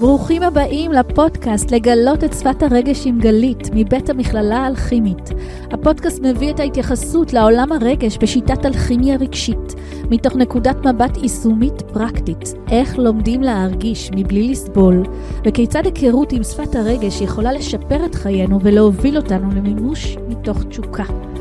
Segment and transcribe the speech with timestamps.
[0.00, 5.30] ברוכים הבאים לפודקאסט לגלות את שפת הרגש עם גלית, מבית המכללה האלכימית.
[5.70, 9.74] הפודקאסט מביא את ההתייחסות לעולם הרגש בשיטת אלכימיה רגשית,
[10.10, 15.02] מתוך נקודת מבט יישומית פרקטית, איך לומדים להרגיש מבלי לסבול,
[15.44, 21.33] וכיצד היכרות עם שפת הרגש יכולה לשפר את חיינו ולהוביל אותנו למימוש מתוך תשוקה.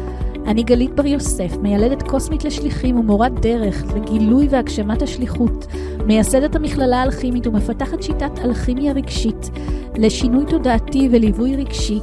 [0.47, 5.67] אני גלית בר יוסף, מיילדת קוסמית לשליחים ומורת דרך לגילוי והגשמת השליחות,
[6.05, 9.49] מייסדת המכללה האלכימית ומפתחת שיטת אלכימיה רגשית
[9.95, 11.99] לשינוי תודעתי וליווי רגשי,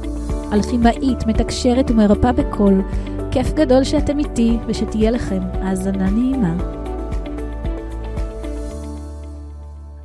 [0.53, 2.81] אלכימאית, מתקשרת ומרפאה בקול.
[3.31, 6.80] כיף גדול שאתם איתי ושתהיה לכם האזנה נעימה.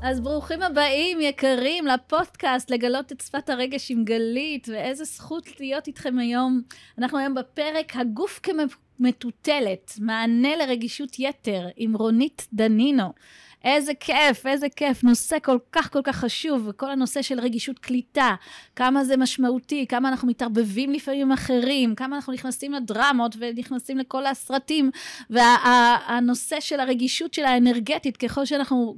[0.08, 6.18] אז ברוכים הבאים, יקרים, לפודקאסט לגלות את שפת הרגש עם גלית, ואיזה זכות להיות איתכם
[6.18, 6.62] היום.
[6.98, 13.12] אנחנו היום בפרק הגוף כמטוטלת, מענה לרגישות יתר, עם רונית דנינו.
[13.64, 15.04] איזה כיף, איזה כיף.
[15.04, 18.34] נושא כל כך כל כך חשוב, וכל הנושא של רגישות קליטה,
[18.76, 24.26] כמה זה משמעותי, כמה אנחנו מתערבבים לפעמים עם אחרים, כמה אנחנו נכנסים לדרמות ונכנסים לכל
[24.26, 24.90] הסרטים,
[25.30, 28.96] והנושא וה, של הרגישות של האנרגטית, ככל שאנחנו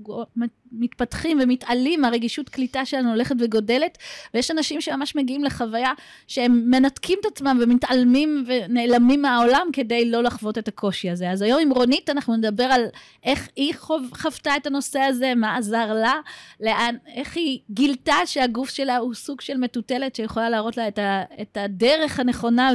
[0.73, 3.99] מתפתחים ומתעלים, הרגישות קליטה שלנו הולכת וגודלת,
[4.35, 5.93] ויש אנשים שממש מגיעים לחוויה
[6.27, 11.31] שהם מנתקים את עצמם ומתעלמים ונעלמים מהעולם כדי לא לחוות את הקושי הזה.
[11.31, 12.85] אז היום עם רונית אנחנו נדבר על
[13.25, 13.75] איך היא
[14.13, 16.15] חוותה את הנושא הזה, מה עזר לה,
[16.61, 21.23] לאן, איך היא גילתה שהגוף שלה הוא סוג של מטוטלת שיכולה להראות לה את, ה,
[21.43, 22.71] את הדרך הנכונה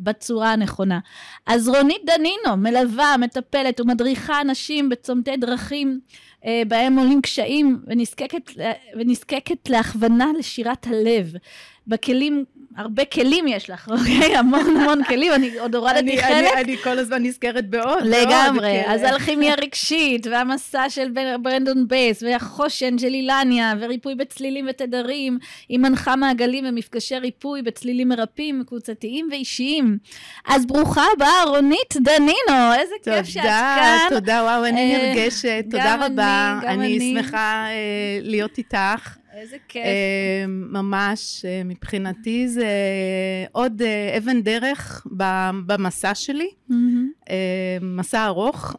[0.00, 0.98] ובצורה הנכונה.
[1.46, 6.00] אז רונית דנינו מלווה, מטפלת ומדריכה אנשים בצומתי דרכים.
[6.46, 8.50] אה, בהם עולים קשיים ונזקקת,
[8.96, 11.32] ונזקקת להכוונה לשירת הלב.
[11.86, 12.44] בכלים
[12.76, 14.36] הרבה כלים יש לך, אוקיי?
[14.38, 16.32] המון המון כלים, אני עוד הורדתי חלק.
[16.32, 18.02] אני, אני כל הזמן נזכרת בעוד.
[18.04, 18.60] לגמרי.
[18.60, 21.08] בעוד, אז אלכימיה רגשית, והמסע של
[21.42, 28.62] ברנדון בייס, והחושן של אילניה, וריפוי בצלילים ותדרים, היא מנחה מעגלים ומפגשי ריפוי בצלילים מרפאים,
[28.66, 29.98] קבוצתיים ואישיים.
[30.48, 33.98] אז ברוכה הבאה, רונית דנינו, איזה תודה, כיף שאת כאן.
[34.08, 36.58] תודה, תודה, וואו, אני אה, נרגשת, תודה רבה.
[36.62, 36.96] אני, גם אני.
[36.96, 39.21] אני שמחה אה, להיות איתך.
[39.32, 39.84] איזה כיף.
[39.84, 42.66] אה, ממש, אה, מבחינתי זה
[43.52, 45.06] עוד אה, אבן דרך
[45.66, 46.50] במסע שלי.
[47.80, 48.76] מסע ארוך.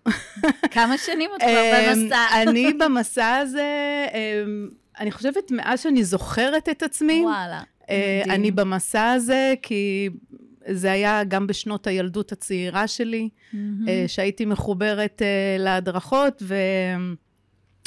[0.72, 2.42] כמה שנים את כבר במסע?
[2.42, 4.06] אני במסע הזה,
[5.00, 7.22] אני חושבת מאז שאני זוכרת את עצמי.
[7.24, 7.62] וואלה.
[8.30, 10.10] אני במסע הזה, כי
[10.68, 13.30] זה היה גם בשנות הילדות הצעירה שלי,
[14.08, 15.22] שהייתי מחוברת
[15.60, 16.56] להדרכות, ו...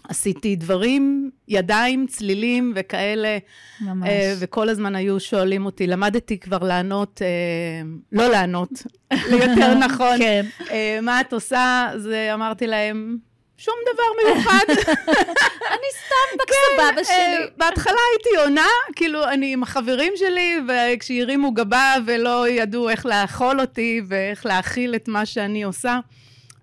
[0.09, 3.39] עשיתי דברים, ידיים, צלילים וכאלה.
[3.81, 4.09] ממש.
[4.09, 8.71] אה, וכל הזמן היו שואלים אותי, למדתי כבר לענות, אה, לא לענות,
[9.31, 10.19] ליותר נכון.
[10.19, 10.47] כן.
[10.71, 11.89] אה, מה את עושה?
[11.93, 13.17] אז אמרתי להם,
[13.59, 14.65] שום דבר מיוחד.
[15.75, 17.47] אני סתם בסבבה כן, שלי.
[17.57, 24.01] בהתחלה הייתי עונה, כאילו, אני עם החברים שלי, וכשהרימו גבה ולא ידעו איך לאכול אותי
[24.09, 25.99] ואיך להכיל את מה שאני עושה.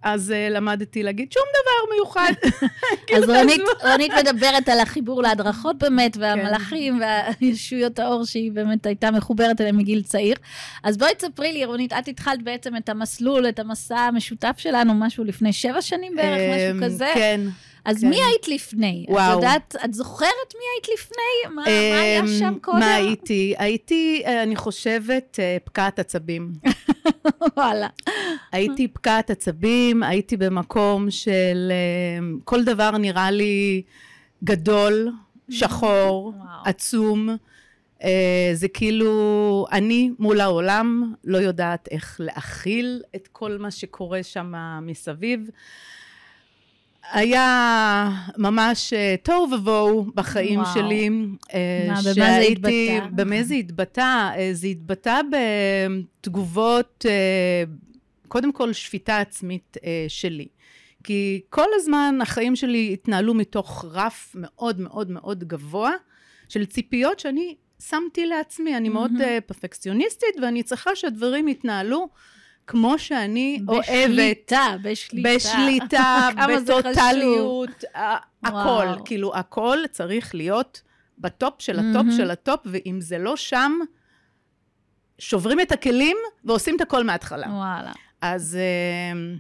[0.04, 2.32] אז uh, למדתי להגיד שום דבר מיוחד.
[3.08, 7.06] כאילו, אז רונית, רונית מדברת על החיבור להדרכות באמת, והמלאכים, כן.
[7.42, 10.36] והישויות האור שהיא באמת הייתה מחוברת אליהם מגיל צעיר.
[10.84, 15.24] אז בואי תספרי לי, רונית, את התחלת בעצם את המסלול, את המסע המשותף שלנו, משהו
[15.24, 17.12] לפני שבע שנים בערך, משהו אמ, כזה.
[17.14, 17.42] כן.
[17.86, 18.10] אז כן.
[18.10, 19.06] מי היית לפני?
[19.10, 19.32] וואו.
[19.32, 21.56] את יודעת, את זוכרת מי היית לפני?
[21.56, 22.80] מה, מה היה אמ, שם קודם?
[22.80, 23.54] מה הייתי?
[23.58, 26.52] הייתי, אה, אני חושבת, אה, פקעת עצבים.
[27.58, 27.88] וואלה.
[28.52, 33.82] הייתי פקעת עצבים, הייתי במקום של אה, כל דבר נראה לי
[34.44, 35.12] גדול,
[35.50, 36.34] שחור,
[36.66, 37.30] עצום.
[38.54, 45.50] זה כאילו, אני מול העולם לא יודעת איך להכיל את כל מה שקורה שם מסביב.
[47.12, 50.74] היה ממש אה, תוהו ובוהו בחיים וואו.
[50.74, 51.10] שלי.
[51.54, 53.00] אה, מה, במה זה התבטא?
[53.12, 54.32] במה זה התבטא?
[54.38, 55.22] אה, זה התבטא
[56.22, 57.06] בתגובות,
[58.28, 59.78] קודם כל שפיטה עצמית
[60.08, 60.48] שלי.
[61.04, 65.92] כי כל הזמן החיים שלי התנהלו מתוך רף מאוד מאוד מאוד גבוה
[66.50, 68.78] של ציפיות שאני שמתי לעצמי.
[68.78, 69.12] אני מאוד
[69.46, 72.10] פרפקציוניסטית ואני צריכה שהדברים יתנהלו
[72.68, 74.12] כמו שאני בשליטה, אוהבת.
[74.12, 75.24] בשליטה, בשליטה.
[75.36, 76.30] בשליטה,
[76.62, 77.84] בטוטליות,
[78.44, 78.86] הכל.
[79.06, 80.82] כאילו, הכל צריך להיות
[81.20, 82.18] בטופ של הטופ mm-hmm.
[82.18, 83.72] של הטופ, ואם זה לא שם,
[85.20, 87.48] שוברים את הכלים ועושים את הכל מההתחלה.
[87.48, 87.92] וואלה.
[88.22, 89.40] אז uh,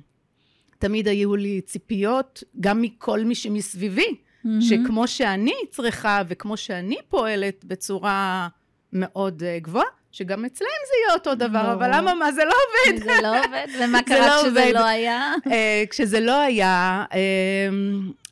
[0.79, 4.49] תמיד היו לי ציפיות, גם מכל מי שמסביבי, mm-hmm.
[4.61, 8.47] שכמו שאני צריכה וכמו שאני פועלת בצורה
[8.93, 11.73] מאוד uh, גבוהה, שגם אצלהם זה יהיה אותו דבר, ברור.
[11.73, 13.03] אבל למה, מה, זה לא עובד.
[13.03, 14.71] זה לא עובד, ומה קרה לא כשזה עובד.
[14.73, 15.33] לא היה?
[15.51, 17.19] אה, כשזה לא היה, אה,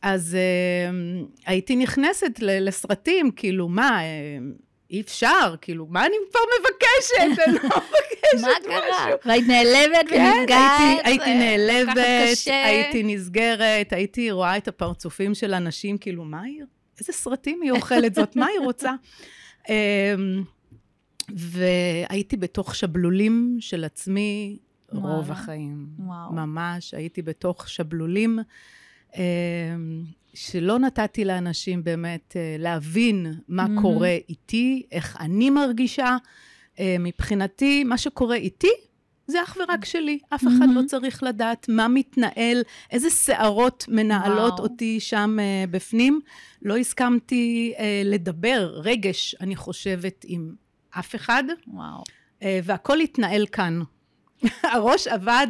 [0.01, 0.91] אז אה,
[1.45, 4.07] הייתי נכנסת ל- לסרטים, כאילו, מה, אה,
[4.91, 7.39] אי אפשר, כאילו, מה אני כבר מבקשת?
[7.47, 8.79] אני לא מבקשת מה קרה?
[9.05, 9.17] משהו.
[9.25, 10.79] והיית נעלבת כן, ונפגעת?
[10.79, 11.97] הייתי, הייתי נעלבת.
[12.47, 16.61] הייתי נסגרת, הייתי רואה את הפרצופים של אנשים, כאילו, מה היא,
[16.99, 18.91] איזה סרטים היא אוכלת זאת, מה היא רוצה?
[21.35, 24.57] והייתי בתוך שבלולים של עצמי
[24.91, 25.31] רוב וואלה.
[25.31, 25.87] החיים.
[25.99, 26.33] וואו.
[26.33, 28.39] ממש, הייתי בתוך שבלולים,
[29.17, 29.21] אמ,
[30.33, 33.81] שלא נתתי לאנשים באמת אה, להבין מה מהמם.
[33.81, 36.17] קורה איתי, איך אני מרגישה.
[36.79, 38.71] אה, מבחינתי, מה שקורה איתי,
[39.27, 40.19] זה אך ורק שלי.
[40.29, 40.75] אף אחד מהמם.
[40.75, 42.61] לא צריך לדעת מה מתנהל,
[42.91, 44.63] איזה שערות מנהלות וואו.
[44.63, 46.19] אותי שם אה, בפנים.
[46.61, 50.53] לא הסכמתי אה, לדבר רגש, אני חושבת, עם
[50.91, 51.43] אף אחד.
[51.67, 52.03] וואו.
[52.43, 53.81] אה, והכל התנהל כאן.
[54.73, 55.47] הראש עבד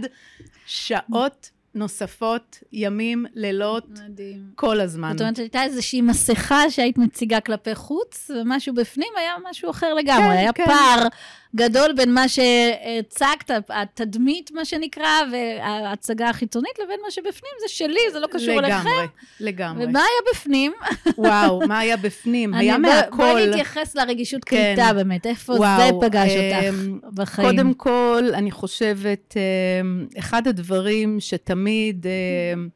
[0.66, 4.44] שעות נוספות, ימים, לילות, מדהים.
[4.56, 5.12] כל הזמן.
[5.12, 10.24] זאת אומרת, הייתה איזושהי מסכה שהיית מציגה כלפי חוץ, ומשהו בפנים היה משהו אחר לגמרי.
[10.24, 10.66] כן, היה כן.
[10.66, 11.08] פער
[11.56, 18.20] גדול בין מה שהצגת, התדמית, מה שנקרא, וההצגה החיצונית, לבין מה שבפנים, זה שלי, זה
[18.20, 18.78] לא קשור אליכם.
[18.78, 19.08] לגמרי,
[19.40, 19.86] לגמרי.
[19.86, 20.72] ומה היה בפנים?
[21.18, 22.54] וואו, מה היה בפנים?
[22.62, 23.18] היה מהכל.
[23.18, 24.74] בואי נתייחס לרגישות כן.
[24.76, 27.50] קליטה באמת, איפה וואו, זה פגש אמ, אותך בחיים?
[27.50, 29.36] קודם כל, אני חושבת,
[29.82, 32.70] אמ, אחד הדברים שתמיד אמ,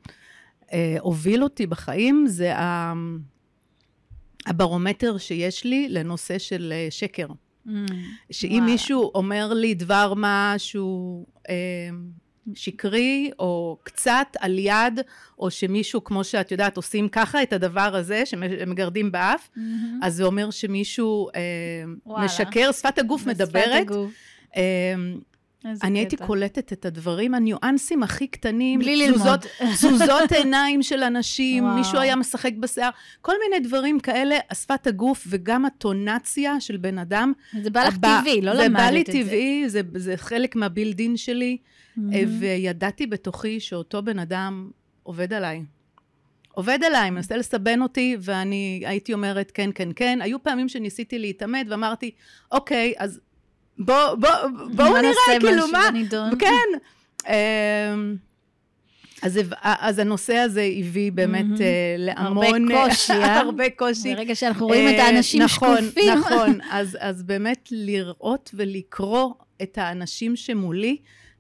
[0.74, 2.94] אה, הוביל אותי בחיים, זה ה-
[4.46, 7.28] הברומטר שיש לי לנושא של אה, שקר.
[7.28, 7.70] Mm,
[8.32, 8.66] שאם וואלה.
[8.66, 11.56] מישהו אומר לי דבר מה שהוא אה,
[12.54, 15.00] שקרי, או קצת על יד,
[15.40, 20.00] או שמישהו, כמו שאת יודעת, עושים ככה את הדבר הזה, שמגרדים באף, מהמם.
[20.04, 21.42] אז זה אומר שמישהו אה,
[22.06, 22.26] וואלה.
[22.26, 23.82] משקר, שפת הגוף מדברת.
[23.82, 24.12] הגוף.
[24.56, 24.94] אה,
[25.84, 26.18] אני הייתי.
[26.18, 29.46] קולטת את הדברים, הניואנסים הכי קטנים, בלי ללמוד.
[29.74, 31.76] תזוזות עיניים של אנשים, וואו.
[31.76, 32.90] מישהו היה משחק בשיער,
[33.22, 37.34] כל מיני דברים כאלה, שפת הגוף וגם הטונציה של בן אדם.
[37.62, 39.12] זה בא לך טבעי, לא זה למדת בא לי את זה.
[39.12, 41.58] טבעי, זה, זה חלק מהבילדין שלי,
[41.98, 42.14] מהמם.
[42.14, 44.70] אה, וידעתי בתוכי שאותו בן אדם
[45.04, 45.64] עובד עליי.
[46.56, 50.20] עובד עליי, מנסה לסבן אותי, ואני הייתי אומרת כן, כן, כן.
[50.22, 52.12] היו פעמים שניסיתי להתעמת ואמרתי,
[52.52, 53.20] אוקיי, אז
[53.80, 54.30] בוא, בוא,
[54.76, 55.88] בואו בוא נראה, כאילו, מה...
[55.92, 56.30] בנידון.
[56.40, 56.80] כן.
[57.28, 58.16] אמ,
[59.22, 61.62] אז, אז הנושא הזה הביא באמת.
[61.62, 62.46] אה, להמון...
[62.46, 63.40] הרבה קושי, אה?
[63.46, 64.16] הרבה קושי.
[64.16, 66.14] ברגע שאנחנו רואים את אה, האנשים נכון, שקופים.
[66.14, 70.98] נכון, אז, אז באמת לראות ולקרוא את האנשים שמולי,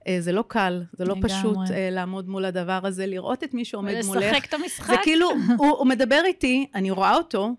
[0.07, 1.15] אה, זה לא קל, זה לא.
[1.21, 4.23] פשוט אה, לעמוד מול הדבר הזה, לראות את מי שעומד מולך.
[4.23, 4.89] ולשחק את המשחק.
[4.89, 7.55] זה כאילו, הוא, הוא מדבר איתי, אני רואה אותו,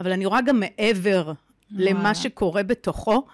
[0.00, 1.32] אבל אני רואה גם מעבר.
[1.72, 3.26] למה שקורה בתוכו,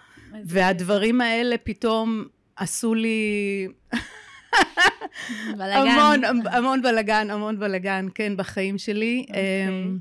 [0.45, 2.25] והדברים האלה פתאום
[2.57, 3.69] עשו לי
[5.57, 5.89] בלאגן.
[5.89, 9.25] המון, המון בלאגן, המון בלאגן, כן, בחיים שלי.
[9.29, 9.69] אוקיי.
[9.69, 9.99] אמ,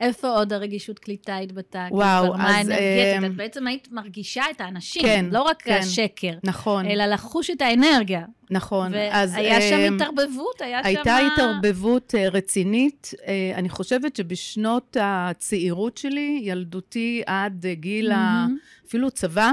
[0.00, 1.84] איפה עוד הרגישות קליטה התבטאה?
[1.84, 5.78] כאילו, וואו, אז, האנרגטית, אה, את בעצם היית מרגישה את האנשים, כן, לא רק כן.
[5.82, 8.24] השקר, נכון, אלא לחוש את האנרגיה.
[8.50, 8.92] נכון.
[8.92, 10.86] והיה שם אמ, התערבבות, היה שם...
[10.86, 13.10] הייתה התערבבות אה, רצינית.
[13.26, 18.46] אה, אני חושבת שבשנות הצעירות שלי, ילדותי עד גיל ה...
[18.88, 19.50] אפילו צבא,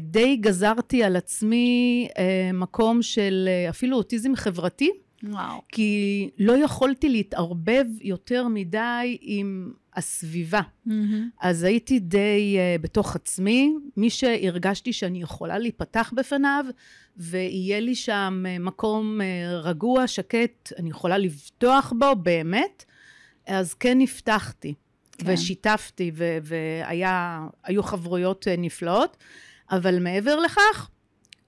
[0.00, 4.90] די גזרתי על עצמי אה, מקום של אה, אפילו אוטיזם חברתי,
[5.22, 5.60] וואו.
[5.68, 10.60] כי לא יכולתי להתערבב יותר מדי עם הסביבה.
[10.86, 11.28] מהמם.
[11.40, 16.64] אז הייתי די uh, בתוך עצמי, מי שהרגשתי שאני יכולה להיפתח בפניו,
[17.16, 22.84] ויהיה לי שם uh, מקום uh, רגוע, שקט, אני יכולה לבטוח בו באמת,
[23.46, 24.74] אז כן נפתחתי,
[25.12, 25.32] כן.
[25.32, 26.10] ושיתפתי,
[26.42, 29.16] והיו חברויות uh, נפלאות,
[29.70, 30.90] אבל מעבר לכך,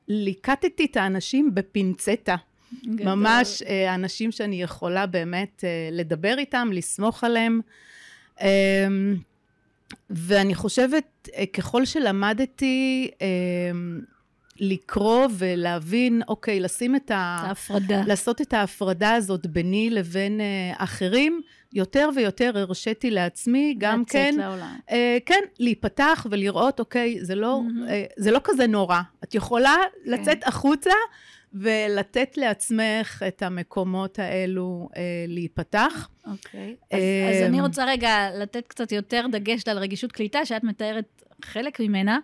[0.09, 2.37] ליקטתי את האנשים בפינצטה.
[2.87, 3.15] גדול.
[3.15, 7.61] ממש אה, אנשים שאני יכולה באמת אה, לדבר איתם, לסמוך עליהם.
[8.41, 8.87] אה,
[10.11, 13.27] ואני חושבת, אה, ככל שלמדתי אה,
[14.61, 17.17] לקרוא ולהבין, אוקיי, לשים את ה...
[17.17, 18.03] ההפרדה.
[18.07, 20.41] לעשות את ההפרדה הזאת ביני לבין
[20.77, 21.41] אחרים,
[21.75, 24.77] יותר ויותר הרשיתי לעצמי גם לצאת כן, לעולם.
[24.91, 27.89] אה, כן, להיפתח ולראות, אוקיי, זה לא, מהמם.
[27.89, 29.01] אה, זה לא כזה נורא.
[29.25, 30.11] את יכולה כן.
[30.11, 30.91] לצאת החוצה
[31.55, 36.09] ולתת לעצמך את המקומות האלו אה, להיפתח.
[36.27, 36.77] אוקיי.
[36.91, 36.99] אז,
[37.31, 41.81] אז אמ, אני רוצה רגע לתת קצת יותר דגש על רגישות קליטה, שאת מתארת חלק
[41.81, 42.19] ממנה,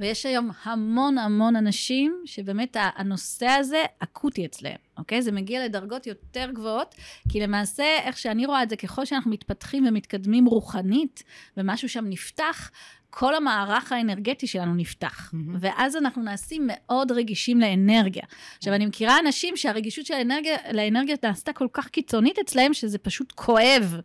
[0.00, 5.22] ויש היום המון המון אנשים שבאמת הנושא הזה אקוטי אצלם, אוקיי?
[5.22, 6.94] זה מגיע לדרגות יותר גבוהות,
[7.28, 11.22] כי למעשה, איך שאני רואה את זה, ככל שאנחנו מתפתחים ומתקדמים רוחנית,
[11.56, 12.70] ומשהו שם נפתח,
[13.10, 15.30] כל המערך האנרגטי שלנו נפתח.
[15.32, 15.56] Mm-hmm.
[15.60, 18.22] ואז אנחנו נעשים מאוד רגישים לאנרגיה.
[18.58, 23.32] עכשיו, אני מכירה אנשים שהרגישות של האנרגיה, לאנרגיה נעשתה כל כך קיצונית אצלהם, שזה פשוט
[23.32, 24.00] כואב.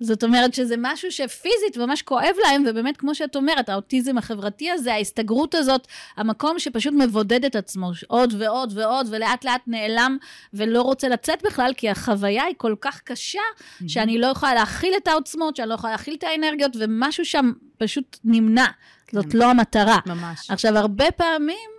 [0.00, 4.94] זאת אומרת שזה משהו שפיזית ממש כואב להם, ובאמת, כמו שאת אומרת, האוטיזם החברתי הזה,
[4.94, 5.86] ההסתגרות הזאת,
[6.16, 10.18] המקום שפשוט מבודד את עצמו עוד ועוד ועוד, ולאט לאט נעלם
[10.54, 13.40] ולא רוצה לצאת בכלל, כי החוויה היא כל כך קשה.
[13.88, 18.18] שאני לא יכולה להכיל את העוצמות, שאני לא יכולה להכיל את האנרגיות, ומשהו שם פשוט
[18.24, 18.66] נמנע.
[19.06, 19.16] כן.
[19.16, 19.98] זאת לא המטרה.
[20.06, 20.50] ממש.
[20.50, 21.70] עכשיו, הרבה פעמים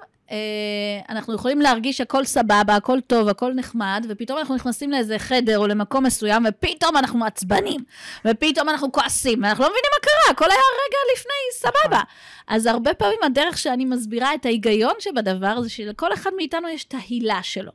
[1.09, 5.67] אנחנו יכולים להרגיש הכל סבבה, הכל טוב, הכל נחמד, ופתאום אנחנו נכנסים לאיזה חדר או
[5.67, 7.81] למקום מסוים, ופתאום אנחנו מעצבנים,
[8.25, 12.01] ופתאום אנחנו כועסים, ואנחנו לא מבינים מה קרה, הכל היה רגע לפני סבבה.
[12.48, 16.93] אז הרבה פעמים הדרך שאני מסבירה את ההיגיון שבדבר, זה שלכל אחד מאיתנו יש את
[16.93, 17.71] ההילה שלו.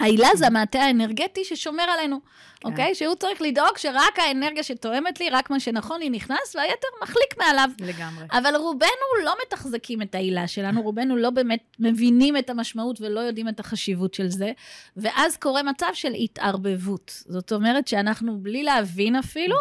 [0.00, 2.68] ההילה זה המעטה האנרגטי ששומר עלינו, כן.
[2.68, 2.94] אוקיי?
[2.94, 7.68] שהוא צריך לדאוג שרק האנרגיה שתואמת לי, רק מה שנכון לי נכנס, והיתר מחליק מעליו.
[7.80, 8.24] לגמרי.
[8.32, 13.48] אבל רובנו לא מתחזקים את ההילה שלנו, רובנו לא באמת מבינים את המשמעות ולא יודעים
[13.48, 14.52] את החשיבות של זה,
[14.96, 17.22] ואז קורה מצב של התערבבות.
[17.26, 19.56] זאת אומרת שאנחנו, בלי להבין אפילו,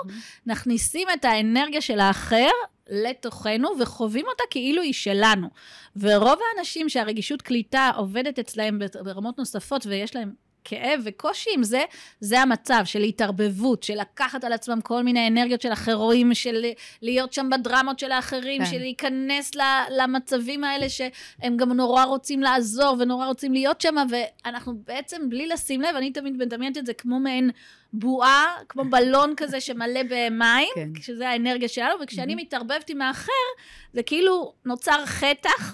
[0.45, 2.49] מכניסים את האנרגיה של האחר
[2.91, 5.47] לתוכנו וחווים אותה כאילו היא שלנו.
[5.95, 10.31] ורוב האנשים שהרגישות קליטה עובדת אצלהם ברמות נוספות ויש להם
[10.63, 11.83] כאב וקושי עם זה,
[12.19, 16.65] זה המצב של התערבבות, של לקחת על עצמם כל מיני אנרגיות של אחרים, של
[17.01, 18.71] להיות שם בדרמות של האחרים, כן.
[18.71, 19.51] של להיכנס
[19.89, 25.81] למצבים האלה שהם גם נורא רוצים לעזור ונורא רוצים להיות שם, ואנחנו בעצם בלי לשים
[25.81, 27.51] לב, אני תמיד מדמיינת את זה כמו מעין
[27.93, 30.89] בועה, כמו בלון כזה שמלא במים, כן.
[31.01, 33.31] שזה האנרגיה שלנו, וכשאני מתערבבת עם האחר,
[33.93, 35.73] זה כאילו נוצר חתך,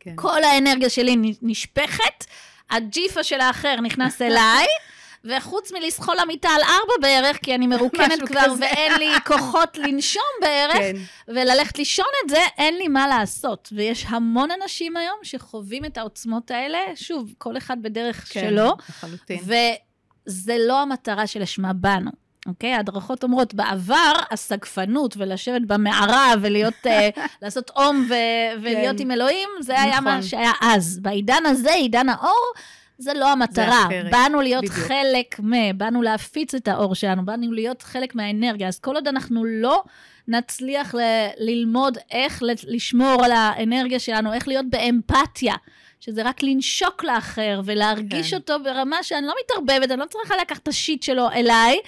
[0.00, 0.12] כן.
[0.16, 2.24] כל האנרגיה שלי נשפכת.
[2.70, 4.66] הג'יפה של האחר נכנס אליי,
[5.24, 8.60] וחוץ מלסחול למיטה על ארבע בערך, כי אני מרוקנת כבר כזה.
[8.60, 10.96] ואין לי כוחות לנשום בערך, כן.
[11.28, 13.68] וללכת לישון את זה, אין לי מה לעשות.
[13.72, 18.76] ויש המון אנשים היום שחווים את העוצמות האלה, שוב, כל אחד בדרך כן, שלו.
[18.76, 19.38] כן, לחלוטין.
[20.26, 22.10] וזה לא המטרה שלשמה באנו.
[22.46, 22.74] אוקיי?
[22.74, 29.02] ההדרכות אומרות, בעבר הסגפנות ולשבת במערה ולהיות, uh, לעשות אום ו- ולהיות כן.
[29.02, 29.84] עם אלוהים, זה נכון.
[29.84, 30.22] היה מה נכון.
[30.22, 30.98] שהיה אז.
[31.02, 32.52] בעידן הזה, עידן האור,
[32.98, 33.84] זה לא המטרה.
[33.90, 34.76] זה באנו להיות בדיוק.
[34.76, 35.78] חלק מ...
[35.78, 38.68] באנו להפיץ את האור שלנו, באנו להיות חלק מהאנרגיה.
[38.68, 39.82] אז כל עוד אנחנו לא
[40.28, 45.54] נצליח ל- ללמוד איך לשמור על האנרגיה שלנו, איך להיות באמפתיה.
[46.04, 48.36] שזה רק לנשוק לאחר ולהרגיש כן.
[48.36, 51.78] אותו ברמה שאני לא מתערבבת, אני לא צריכה לקחת את השיט שלו אליי,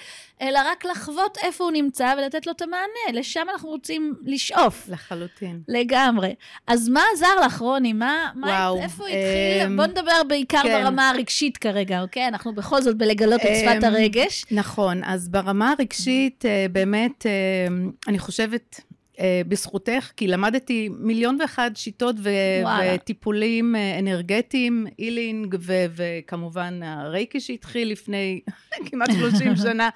[0.41, 3.19] אלא רק לחוות איפה הוא נמצא ולתת לו את המענה.
[3.19, 4.89] לשם אנחנו רוצים לשאוף.
[4.89, 5.61] לחלוטין.
[5.67, 6.35] לגמרי.
[6.67, 7.93] אז מה עזר לך, רוני?
[7.93, 8.77] מה, וואו.
[8.77, 9.65] מה, איפה התחיל?
[9.65, 10.83] אמ, בוא נדבר בעיקר כן.
[10.83, 12.27] ברמה הרגשית כרגע, אוקיי?
[12.27, 14.45] אנחנו בכל זאת בלגלות את שפת אמ, הרגש.
[14.51, 15.01] נכון.
[15.03, 17.31] אז ברמה הרגשית, אה, באמת, אה,
[18.07, 18.81] אני חושבת...
[19.15, 22.29] uh, בזכותך, כי למדתי מיליון ואחד שיטות ו-
[22.95, 28.41] וטיפולים uh, אנרגטיים, אילינג, ו- וכמובן הרייקי שהתחיל לפני
[28.91, 29.89] כמעט 30 שנה,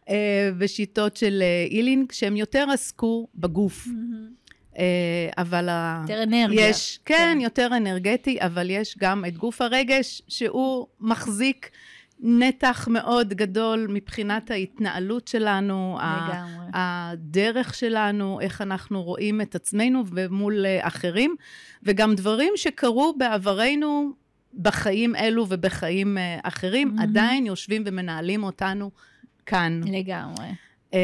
[0.00, 0.10] uh,
[0.58, 3.88] ושיטות של אילינג, שהם יותר עסקו בגוף.
[4.72, 4.76] Uh,
[5.38, 5.68] אבל
[6.02, 6.68] יותר אנרגיה.
[6.68, 11.70] יש, כן, כן, יותר אנרגטי, אבל יש גם את גוף הרגש, שהוא מחזיק
[12.26, 16.66] נתח מאוד גדול מבחינת ההתנהלות שלנו, לגמרי.
[16.74, 21.36] הדרך שלנו, איך אנחנו רואים את עצמנו ומול אה, אחרים,
[21.82, 24.12] וגם דברים שקרו בעברנו
[24.54, 27.02] בחיים אלו ובחיים אה, אחרים, mm-hmm.
[27.02, 28.90] עדיין יושבים ומנהלים אותנו
[29.46, 29.80] כאן.
[29.86, 30.46] לגמרי.
[30.92, 30.98] אמ,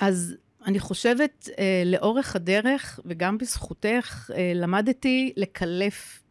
[0.00, 0.36] אז
[0.66, 6.22] אני חושבת, אה, לאורך הדרך, וגם בזכותך, למדתי לקלף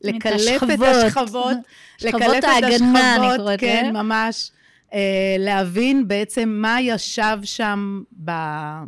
[0.00, 1.56] לקלף את השכבות,
[2.04, 4.06] לקלף את ההגנה, אני קוראת כן, להם.
[4.06, 4.50] ממש.
[4.94, 8.30] אה, להבין בעצם מה ישב שם ב,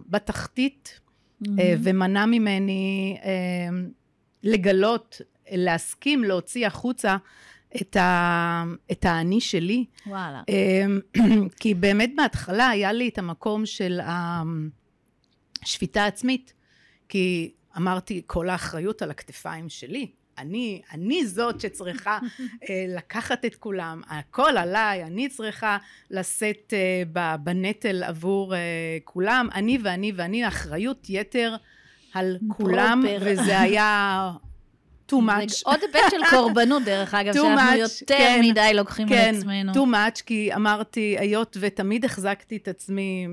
[0.08, 1.50] בתחתית, mm-hmm.
[1.60, 3.30] אה, ומנע ממני אה,
[4.42, 7.16] לגלות, להסכים להוציא החוצה
[7.80, 9.84] את, ה, את האני שלי.
[10.06, 10.42] וואלה.
[11.60, 14.00] כי באמת בהתחלה היה לי את המקום של
[15.62, 16.52] השפיטה העצמית,
[17.08, 20.06] כי אמרתי, כל האחריות על הכתפיים שלי.
[20.42, 22.18] אני, אני זאת שצריכה
[22.68, 25.78] אה, לקחת את כולם, הכל עליי, אני צריכה
[26.10, 28.60] לשאת אה, בנטל עבור אה,
[29.04, 31.56] כולם, אני ואני ואני, אחריות יתר
[32.14, 34.30] על כולם, וזה היה...
[35.10, 35.62] too much.
[35.64, 39.72] עוד היבט של קורבנות, דרך אגב, שאנחנו much, יותר כן, מדי לוקחים כן, לעצמנו.
[39.74, 43.26] כן, too much, כי אמרתי, היות ותמיד החזקתי את עצמי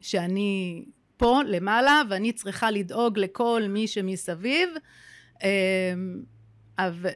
[0.00, 0.84] שאני
[1.16, 4.68] פה למעלה, ואני צריכה לדאוג לכל מי שמסביב,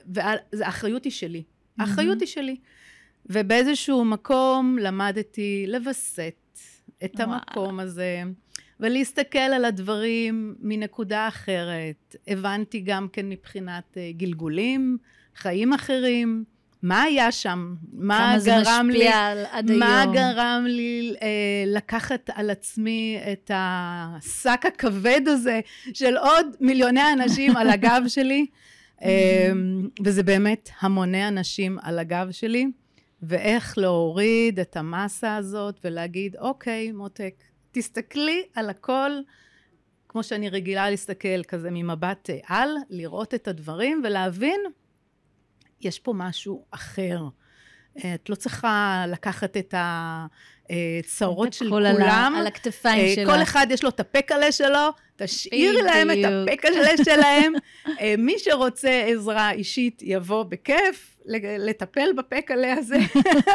[0.06, 1.42] והאחריות היא שלי.
[1.78, 2.56] האחריות היא שלי.
[3.26, 6.34] ובאיזשהו מקום למדתי לווסת
[7.04, 8.22] את המקום הזה,
[8.80, 12.16] ולהסתכל על הדברים מנקודה אחרת.
[12.28, 14.98] הבנתי גם כן מבחינת אה, גלגולים,
[15.36, 16.44] חיים אחרים.
[16.82, 17.74] מה היה שם?
[17.92, 19.08] מה גרם לי...
[19.08, 20.14] על עד מה היום?
[20.14, 21.28] גרם לי אה,
[21.66, 25.60] לקחת על עצמי את השק הכבד הזה
[25.94, 28.46] של עוד מיליוני אנשים על הגב שלי?
[29.02, 29.50] אה,
[30.04, 32.66] וזה באמת המוני אנשים על הגב שלי.
[33.22, 37.34] ואיך להוריד את המסה הזאת ולהגיד, אוקיי, מותק,
[37.72, 39.10] תסתכלי על הכל
[40.08, 44.60] כמו שאני רגילה להסתכל כזה ממבט על, לראות את הדברים ולהבין,
[45.84, 47.18] יש פה משהו אחר.
[47.98, 52.34] את לא צריכה לקחת את הצרות של כולם.
[52.34, 53.30] על, על הכתפיים אה, שלך.
[53.30, 57.52] כל אחד יש לו את הפקלה שלו, תשאירי להם את הפקלה שלהם.
[58.00, 61.16] אה, מי שרוצה עזרה אישית יבוא בכיף
[61.58, 62.98] לטפל בפקלה הזה.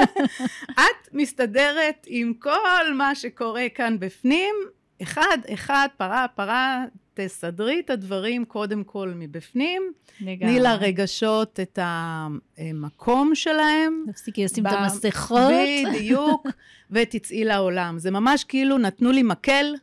[0.71, 4.55] את מסתדרת עם כל מה שקורה כאן בפנים,
[5.01, 6.85] אחד, אחד, פרה, פרה,
[7.17, 9.91] תסדרי את הדברים קודם כל מבפנים.
[10.21, 10.37] לגמרי.
[10.37, 14.05] תני לרגשות את המקום שלהם.
[14.11, 15.51] תפסיקי לשים את המסכות.
[15.93, 16.47] בדיוק,
[16.91, 17.99] ותצאי לעולם.
[17.99, 19.75] זה ממש כאילו נתנו לי מקל,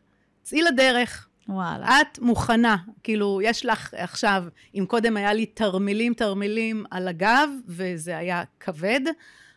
[0.43, 1.29] צאי לדרך.
[1.49, 2.01] וואלה.
[2.01, 8.17] את מוכנה, כאילו, יש לך עכשיו, אם קודם היה לי תרמילים תרמילים על הגב, וזה
[8.17, 9.01] היה כבד,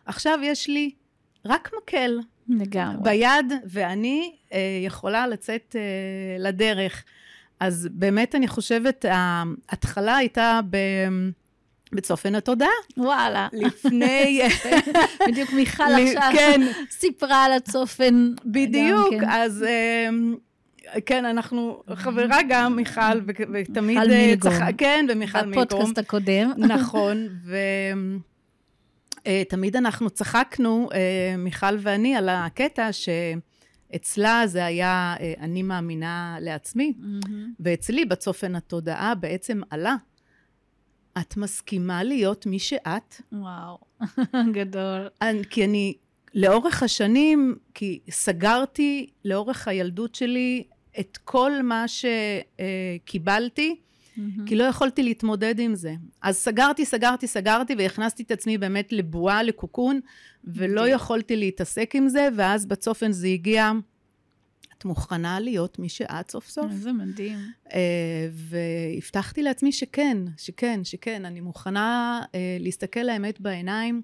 [0.05, 0.91] עכשיו יש לי
[1.46, 2.19] רק מקל.
[2.50, 3.03] לגמרי.
[3.03, 7.03] ביד, ואני אה, יכולה לצאת אה, לדרך.
[7.60, 10.78] אז באמת אני חושבת, ההתחלה הייתה ב...
[11.92, 12.70] בצופן התודעה.
[12.98, 13.48] וואלה.
[13.54, 14.42] לפני...
[15.28, 16.62] בדיוק מיכל עכשיו כן.
[16.92, 18.32] סיפרה על הצופן.
[18.46, 19.30] בדיוק, כן.
[19.30, 19.66] אז
[20.10, 20.36] אמ,
[21.06, 23.82] כן, אנחנו חברה גם, מיכל, ותמיד...
[23.82, 24.72] מיכל מילגרום.
[24.78, 25.66] כן, ומיכל מילגרום.
[25.66, 26.52] בפודקאסט הקודם.
[26.76, 27.28] נכון,
[29.28, 33.10] ותמיד אה, אנחנו צחקנו, אה, מיכל ואני, על הקטע ש...
[33.96, 37.32] אצלה זה היה אה, אני מאמינה לעצמי, mm-hmm.
[37.60, 39.96] ואצלי בצופן התודעה בעצם עלה.
[41.22, 43.22] את מסכימה להיות מי שאת?
[43.32, 43.77] וואו,
[44.58, 45.10] גדול.
[45.22, 45.94] אני, כי אני,
[46.34, 50.63] לאורך השנים, כי סגרתי לאורך הילדות שלי
[51.00, 53.87] את כל מה שקיבלתי, mm-hmm.
[54.45, 55.95] כי לא יכולתי להתמודד עם זה.
[56.21, 59.99] אז סגרתי, סגרתי, סגרתי, והכנסתי את עצמי באמת לבועה, לקוקון,
[60.43, 60.89] ולא okay.
[60.89, 63.71] יכולתי להתעסק עם זה, ואז בצופן זה הגיע,
[64.77, 66.71] את מוכנה להיות מי שאת סוף סוף?
[66.71, 67.38] איזה מדהים.
[67.65, 67.71] Uh,
[68.32, 74.01] והבטחתי לעצמי שכן, שכן, שכן, אני מוכנה uh, להסתכל לאמת בעיניים,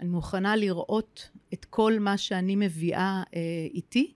[0.00, 3.34] אני מוכנה לראות את כל מה שאני מביאה uh,
[3.74, 4.12] איתי,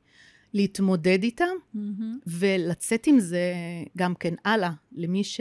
[0.55, 1.79] להתמודד איתה, mm-hmm.
[2.27, 3.55] ולצאת עם זה
[3.99, 5.41] גם כן הלאה, למי ש...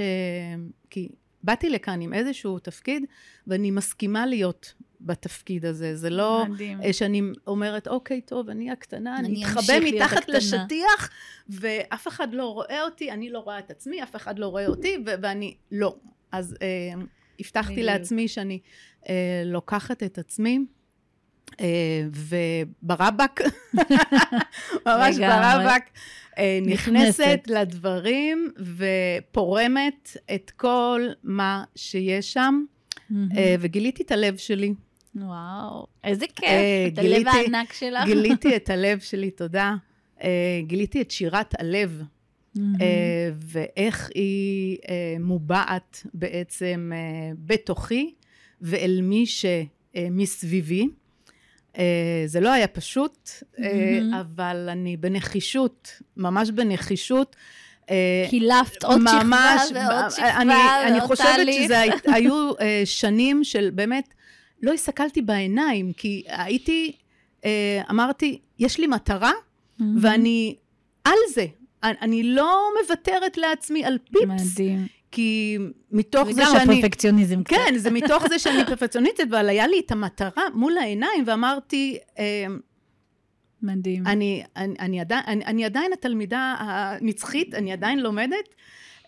[0.89, 1.09] כי
[1.43, 3.05] באתי לכאן עם איזשהו תפקיד,
[3.47, 5.95] ואני מסכימה להיות בתפקיד הזה.
[5.95, 6.93] זה לא מדהים.
[6.93, 11.09] שאני אומרת, אוקיי, טוב, אני הקטנה, אני אתחבא מתחת לשטיח,
[11.49, 14.97] ואף אחד לא רואה אותי, אני לא רואה את עצמי, אף אחד לא רואה אותי,
[15.05, 15.95] ו- ואני לא.
[16.31, 17.01] אז אה,
[17.39, 17.85] הבטחתי בדיוק.
[17.85, 18.59] לעצמי שאני
[19.09, 20.65] אה, לוקחת את עצמי.
[21.59, 23.41] אה, וברבק,
[24.87, 25.83] ממש ברבק,
[26.37, 32.63] אה, נכנסת לדברים ופורמת את כל מה שיש שם,
[33.37, 34.73] אה, וגיליתי את הלב שלי.
[35.15, 36.49] וואו, איזה כיף,
[36.93, 38.05] את הלב הענק שלך.
[38.05, 39.75] גיליתי את הלב שלי, תודה.
[40.61, 42.03] גיליתי את שירת הלב,
[43.41, 44.77] ואיך היא
[45.19, 46.91] מובעת בעצם
[47.37, 48.13] בתוכי
[48.61, 50.87] ואל מי שמסביבי.
[51.77, 53.61] אה, זה לא היה פשוט, mm-hmm.
[54.19, 57.35] אבל אני בנחישות, ממש בנחישות.
[57.89, 62.51] אה, קילפת עוד ממש, שכבה ועוד שכבה אני, ועוד אני חושבת שזה היו
[62.85, 64.13] שנים של באמת,
[64.61, 66.91] לא הסתכלתי בעיניים, כי הייתי,
[67.89, 69.31] אמרתי, יש לי מטרה.
[70.01, 70.55] ואני
[71.03, 71.45] על זה.
[71.83, 74.59] אני לא מוותרת לעצמי על פיפס.
[74.59, 74.87] מדהים.
[75.15, 75.57] כי
[75.91, 76.59] מתוך זה, זה שאני...
[76.59, 77.43] זה גם הפרפקציוניזם.
[77.43, 81.97] כן, זה מתוך זה שאני פרפקציוניסטית, אבל היה לי את המטרה מול העיניים, ואמרתי...
[82.19, 82.59] אמ,
[83.61, 84.07] מדהים.
[84.07, 88.55] אני, אני, אני, עדיין, אני, אני עדיין התלמידה הנצחית, אני עדיין לומדת.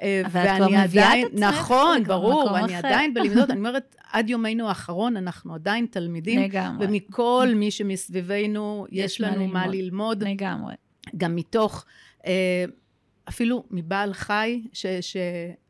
[0.01, 1.43] אה, אבל את כבר מביאה את עצמך.
[1.43, 2.87] נכון, ברור, אני אחר.
[2.87, 3.49] עדיין בלימדות.
[3.49, 6.39] אני אומרת, עד יומנו האחרון אנחנו עדיין תלמידים.
[6.39, 6.85] לגמרי.
[6.87, 9.75] ומכל מי שמסביבנו, יש, יש לנו מה ללמוד.
[9.75, 10.23] ללמוד.
[10.23, 10.73] לגמרי.
[11.17, 11.85] גם מתוך,
[12.25, 12.65] אה,
[13.29, 14.85] אפילו מבעל חי, ש...
[15.01, 15.17] ש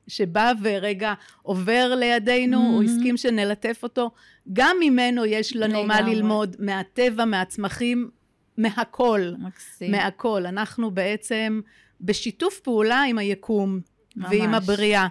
[0.08, 2.74] שבא ורגע עובר לידינו, mm-hmm.
[2.74, 4.12] הוא הסכים שנלטף אותו,
[4.54, 8.10] גם ממנו יש לנו מה ללמוד, מהטבע, מהצמחים,
[8.58, 9.32] מהכל.
[9.40, 9.92] מקסים.
[9.92, 10.46] מהכל.
[10.46, 11.62] אנחנו בעצם
[12.02, 13.80] בשיתוף פעולה עם היקום
[14.16, 14.28] ממש.
[14.32, 15.08] ועם הבריאה.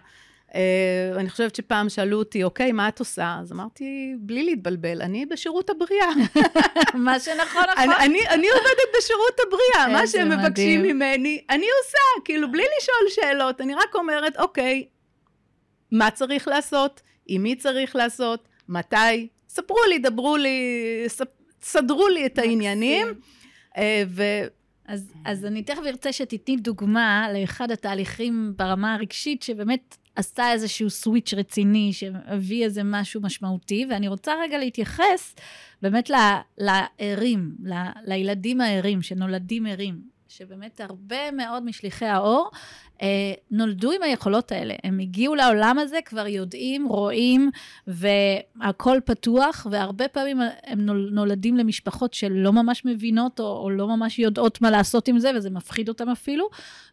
[0.57, 3.37] Uh, Uh, אני חושבת שפעם שאלו אותי, אוקיי, מה את עושה?
[3.41, 6.09] אז אמרתי, בלי להתבלבל, אני בשירות הבריאה.
[6.95, 7.79] מה שנכון, נכון.
[7.79, 10.29] אני, אני, אני עובדת בשירות הבריאה, מה שהם.
[10.29, 13.61] מבקשים ממני, אני עושה, כאילו, בלי לשאול שאלות.
[13.61, 14.87] אני רק אומרת, אוקיי,
[15.93, 17.03] מה צריך לעשות?
[17.27, 18.49] עם מי צריך לעשות?
[18.69, 19.29] מתי?
[19.49, 20.59] ספרו לי, דברו לי,
[21.63, 23.07] סדרו לי את העניינים.
[23.77, 24.23] אה, ו...
[24.89, 31.35] אז, אז אני תכף ארצה שתתני דוגמה לאחד התהליכים ברמה הרגשית, שבאמת עשה איזשהו סוויץ'
[31.35, 35.35] רציני, שהביא איזה משהו משמעותי, ואני רוצה רגע להתייחס
[35.83, 36.11] באמת
[36.59, 37.75] לערים, ל,
[38.05, 40.17] לילדים הערים, שנולדים ערים.
[40.29, 42.51] שבאמת הרבה מאוד משליחי האור
[43.51, 44.75] נולדו עם היכולות האלה.
[44.85, 47.51] הם הגיעו לעולם הזה, כבר יודעים, רואים,
[47.87, 50.81] והכול פתוח, והרבה פעמים הם
[51.11, 55.51] נולדים למשפחות שלא ממש מבינות, או, או לא ממש יודעות מה לעשות עם זה, וזה
[55.51, 56.49] מפחיד אותם אפילו.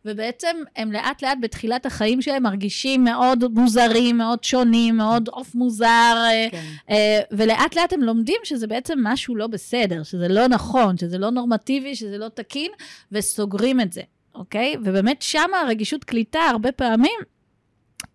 [0.06, 6.16] ובעצם הם לאט לאט בתחילת החיים שלהם מרגישים מאוד מוזרים, מאוד שונים, מאוד עוף מוזר,
[6.26, 6.64] אה, כן.
[6.90, 11.30] אה, ולאט לאט הם לומדים שזה בעצם משהו לא בסדר, שזה לא נכון, שזה לא
[11.30, 12.72] נורמטיבי, שזה לא תקין,
[13.12, 14.02] וסוגרים את זה.
[14.36, 14.76] אוקיי?
[14.84, 17.20] ובאמת שם הרגישות קליטה, הרבה פעמים,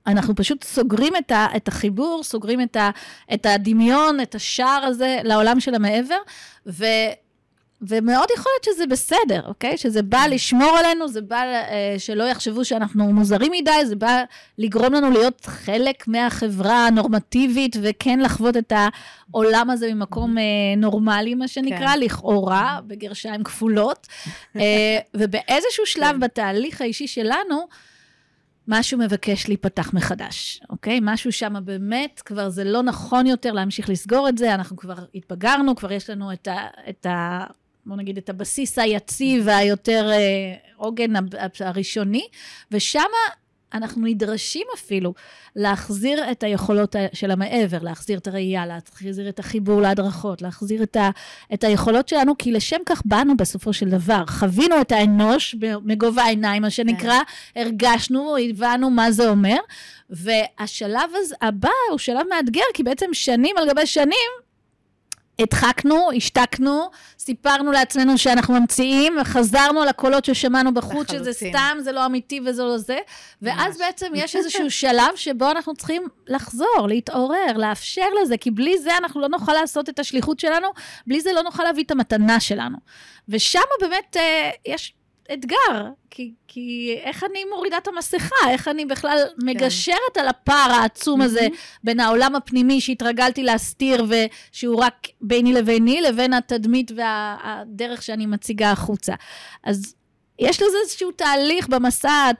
[0.07, 2.91] אנחנו פשוט סוגרים את, ה, את החיבור, סוגרים את, ה,
[3.35, 6.19] את הדמיון, את השער הזה לעולם של המעבר,
[6.67, 6.85] ו...
[7.83, 9.77] ומאוד יכול להיות שזה בסדר, אוקיי?
[9.77, 10.31] שזה בא כן.
[10.31, 14.23] לשמור עלינו, זה בא אה, שלא יחשבו שאנחנו מוזרים מדי, זה בא
[14.59, 18.73] לגרום לנו להיות חלק מהחברה הנורמטיבית, וכן לחוות את
[19.31, 20.43] העולם הזה ממקום אה,
[20.77, 22.01] נורמלי, מה שנקרא, כן.
[22.01, 24.07] לכאורה, בגרשיים כפולות.
[24.57, 26.21] אה, ובאיזשהו שלב כן.
[26.21, 27.67] בתהליך האישי שלנו,
[28.69, 30.99] משהו מבקש להיפתח מחדש, אוקיי?
[31.03, 35.77] משהו שם באמת, כבר זה לא נכון יותר להמשיך לסגור את זה, אנחנו כבר התבגרנו,
[35.77, 36.67] כבר יש לנו את ה...
[36.89, 37.45] את ה
[37.89, 41.11] בוא נגיד, את הבסיס היציב והיותר אה, עוגן
[41.61, 42.27] הראשוני,
[42.71, 43.09] ושם
[43.75, 45.15] אנחנו נדרשים אפילו
[45.57, 51.11] להחזיר את היכולות של המעבר, להחזיר את הראייה, להחזיר את החיבור להדרכות, להחזיר את, ה,
[51.55, 54.25] את היכולות שלנו, כי לשם כך באנו בסופו של דבר.
[54.27, 57.19] חווינו את האנוש מגובה העיניים, מה שנקרא,
[57.55, 57.61] כן.
[57.61, 59.59] הרגשנו, הבנו מה זה אומר,
[60.11, 64.48] והשלב הבא הוא שלב מאתגר, כי בעצם שנים על גבי שנים,
[65.41, 72.41] הדחקנו, השתקנו, סיפרנו לעצמנו שאנחנו ממציאים, וחזרנו לקולות ששמענו בחוץ, שזה סתם, זה לא אמיתי
[72.47, 72.99] וזה לא זה.
[73.43, 73.87] ואז ממש.
[73.87, 79.21] בעצם יש איזשהו שלב שבו אנחנו צריכים לחזור, להתעורר, לאפשר לזה, כי בלי זה אנחנו
[79.21, 80.69] לא נוכל לעשות את השליחות שלנו,
[81.07, 82.77] בלי זה לא נוכל להביא את המתנה שלנו.
[83.29, 84.95] ושם באמת אה, יש
[85.33, 89.47] אתגר, כי, כי איך אני מורידה את המסכה, איך אני בכלל כן.
[89.47, 91.81] מגשרת על הפער העצום הזה mm-hmm.
[91.85, 99.15] בין העולם הפנימי שהתרגלתי להסתיר ושהוא רק ביני לביני, לבין התדמית והדרך שאני מציגה החוצה.
[99.65, 99.95] אז
[100.39, 102.31] יש לזה איזשהו תהליך במסע,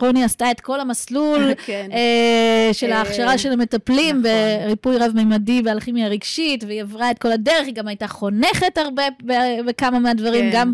[0.00, 1.88] רוני עשתה את כל המסלול כן.
[1.92, 4.30] אה, של אה, ההכשרה של המטפלים נכון.
[4.64, 9.02] בריפוי רב-מימדי ואלכימיה רגשית, והיא עברה את כל הדרך, היא גם הייתה חונכת הרבה
[9.66, 10.58] בכמה מהדברים, כן.
[10.58, 10.72] גם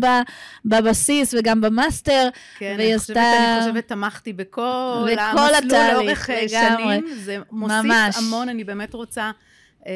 [0.65, 3.33] בבסיס וגם במאסטר, כן, והיא עשתה...
[3.33, 6.95] אני חושבת, תמכתי בכל המסלול התהליך, לאורך אה, לגמרי.
[6.95, 8.15] שנים, זה מוסיף ממש.
[8.17, 9.31] המון, אני באמת רוצה
[9.87, 9.91] אה,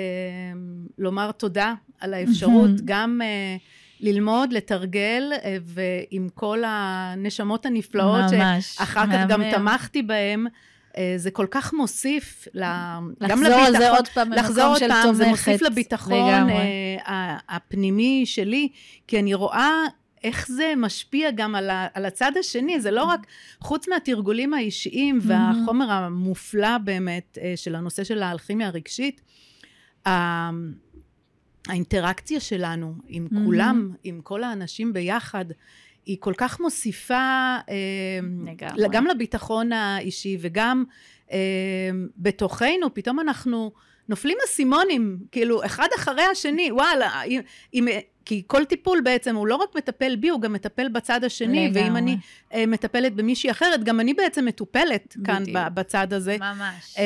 [0.97, 3.21] לומר תודה על האפשרות, גם...
[3.23, 3.57] אה,
[3.99, 10.47] ללמוד, לתרגל, אה, ועם כל הנשמות הנפלאות, ממש, שאחר כך גם תמכתי בהן,
[10.97, 12.63] אה, זה כל כך מוסיף ל...
[12.63, 15.15] גם לביטחון, לחזור על זה עוד פעם במקום של תומכת.
[15.15, 16.49] זה מוסיף לביטחון.
[16.49, 18.69] אה, הפנימי שלי,
[19.07, 19.71] כי אני רואה
[20.23, 23.19] איך זה משפיע גם על, ה, על הצד השני, זה לא רק,
[23.59, 29.21] חוץ מהתרגולים האישיים והחומר המופלא באמת של הנושא של האלכימיה הרגשית,
[31.69, 33.45] האינטראקציה שלנו עם mm-hmm.
[33.45, 35.45] כולם, עם כל האנשים ביחד,
[36.05, 38.19] היא כל כך מוסיפה אה,
[38.91, 40.83] גם לביטחון האישי וגם
[41.31, 41.37] אה,
[42.17, 43.71] בתוכנו, פתאום אנחנו
[44.09, 47.41] נופלים אסימונים, כאילו, אחד אחרי השני, וואלה, אם,
[47.73, 47.87] אם,
[48.29, 51.83] כי כל טיפול בעצם הוא לא רק מטפל בי, הוא גם מטפל בצד השני, לגמרי.
[51.83, 52.17] ואם אני
[52.51, 55.25] uh, מטפלת במישהי אחרת, גם אני בעצם מטופלת בדיוק.
[55.25, 56.37] כאן בצד הזה.
[56.39, 56.95] ממש.
[56.95, 56.99] Uh,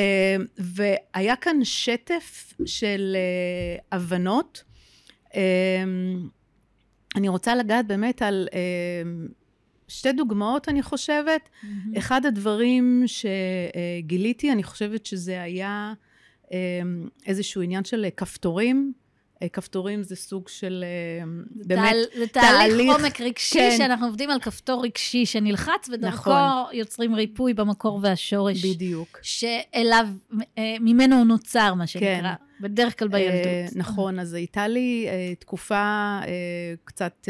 [0.58, 4.64] והיה כאן שטף של uh, הבנות.
[5.28, 5.34] Uh,
[7.16, 8.54] אני רוצה לגעת באמת על uh,
[9.88, 11.48] שתי דוגמאות, אני חושבת.
[11.48, 11.98] Mm-hmm.
[11.98, 15.92] אחד הדברים שגיליתי, אני חושבת שזה היה
[17.26, 18.92] איזשהו עניין של כפתורים.
[19.44, 21.24] אה, כפתורים זה סוג של אה,
[21.66, 23.74] באמת זה תהליך עומק רגשי, כן.
[23.78, 26.74] שאנחנו עובדים על כפתור רגשי שנלחץ, ודרכו נכון.
[26.76, 28.64] יוצרים ריפוי במקור והשורש.
[28.64, 29.18] בדיוק.
[29.22, 30.06] שאליו,
[30.58, 32.20] אה, ממנו הוא נוצר, מה שנקרא.
[32.20, 32.44] כן.
[32.60, 33.76] בדרך כלל בילדות.
[33.76, 35.06] נכון, אז הייתה לי
[35.38, 36.18] תקופה
[36.84, 37.28] קצת...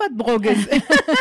[0.00, 0.68] תקופת ברוגז.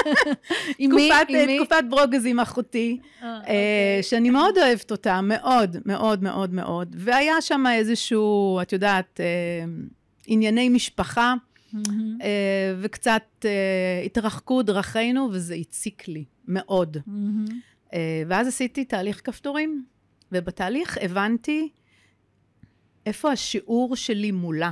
[0.79, 1.09] עם מי?
[1.57, 4.03] תקופת, ברוגז עם אחותי, אה, אה, אוקיי.
[4.03, 6.95] שאני מאוד אוהבת אותה, מאוד, מאוד, מאוד, מאוד.
[6.99, 9.25] והיה שם איזשהו, את יודעת, אה,
[10.27, 11.33] ענייני משפחה,
[12.81, 13.45] וקצת
[14.05, 16.97] התרחקו דרכינו, וזה הציק לי מאוד.
[18.27, 19.83] ואז עשיתי תהליך כפתורים,
[20.31, 21.69] ובתהליך הבנתי
[23.05, 24.71] איפה השיעור שלי מולה.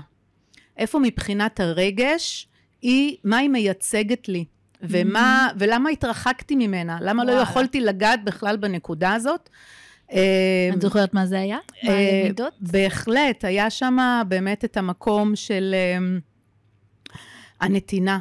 [0.78, 2.48] איפה מבחינת הרגש,
[2.82, 4.46] היא, מה היא מייצגת לי,
[4.82, 7.44] ומה, ולמה התרחקתי ממנה, למה לא וואלה.
[7.44, 9.50] יכולתי לגעת בכלל בנקודה הזאת.
[10.12, 11.58] אה, את זוכרת מה זה היה?
[11.84, 12.54] מה אה, הלמידות?
[12.62, 16.18] בהחלט, היה שם באמת את המקום של אה,
[17.60, 18.20] הנתינה,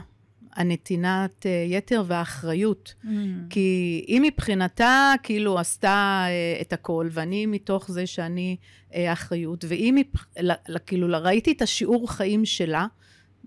[0.57, 2.95] הנתינת אה, יתר והאחריות.
[3.05, 3.47] מהמם.
[3.51, 8.57] כי היא מבחינתה כאילו עשתה אה, את הכל, ואני מתוך זה שאני
[8.95, 10.27] אה, אחריות, והיא מבח...
[10.87, 12.87] כאילו ראיתי את השיעור חיים שלה,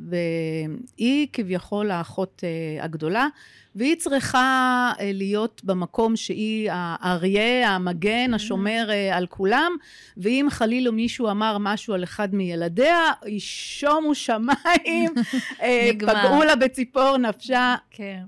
[0.08, 3.28] והיא כביכול האחות אה, הגדולה,
[3.76, 9.72] והיא צריכה אה, להיות במקום שהיא האריה, המגן, השומר אה, על כולם,
[10.18, 15.14] ואם חלילה מישהו אמר משהו על אחד מילדיה, שומו שמיים.
[16.08, 18.24] פגעו לה בציפור נפשה, כן.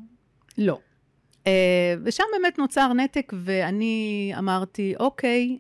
[0.57, 0.79] לא.
[2.03, 5.57] ושם באמת נוצר נתק, ואני אמרתי, אוקיי,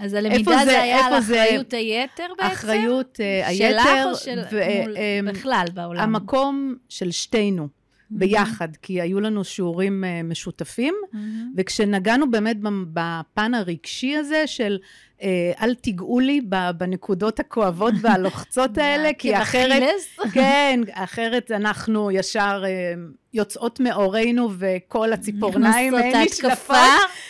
[0.00, 2.52] אז הלמידה זה- זה היה על איפה זה- אחריות היתר בעצם?
[2.52, 4.40] אחריות uh, שלך היתר, או של...
[4.52, 6.00] ו- מול- אמ, בכלל בעולם?
[6.00, 7.68] המקום של שתינו,
[8.10, 11.52] ביחד, כי היו לנו שיעורים uh, משותפים, מהמם.
[11.56, 12.56] וכשנגענו באמת
[12.92, 14.78] בפן הרגשי הזה של
[15.18, 15.22] uh,
[15.62, 16.40] אל תיגעו לי
[16.76, 19.82] בנקודות הכואבות והלוחצות האלה, כי אחרת...
[20.34, 22.94] כן, אחרת אנחנו ישר אה,
[23.34, 26.46] יוצאות מאורנו וכל הציפורניים נכנסות אה, להתקפה?
[26.48, 26.76] נשלפות.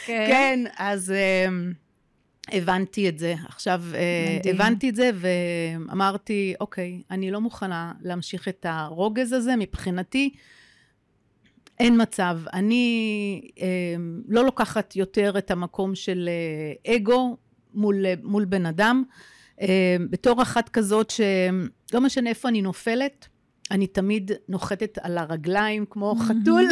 [0.06, 0.24] כן.
[0.28, 1.46] כן, אז אה,
[2.52, 3.34] הבנתי את זה.
[3.48, 4.54] עכשיו, אה, מדהים.
[4.54, 9.56] הבנתי את זה ואמרתי, אוקיי, אני לא מוכנה להמשיך את הרוגז הזה.
[9.58, 10.30] מבחינתי,
[11.78, 12.38] אין מצב.
[12.52, 13.66] אני אה,
[14.28, 16.28] לא לוקחת יותר את המקום של
[16.86, 17.36] אה, אגו
[17.74, 19.02] מול, מול בן אדם.
[19.60, 23.28] אה, בתור אחת כזאת שלא משנה איפה אני נופלת,
[23.70, 26.64] אני תמיד נוחתת על הרגליים כמו חתול.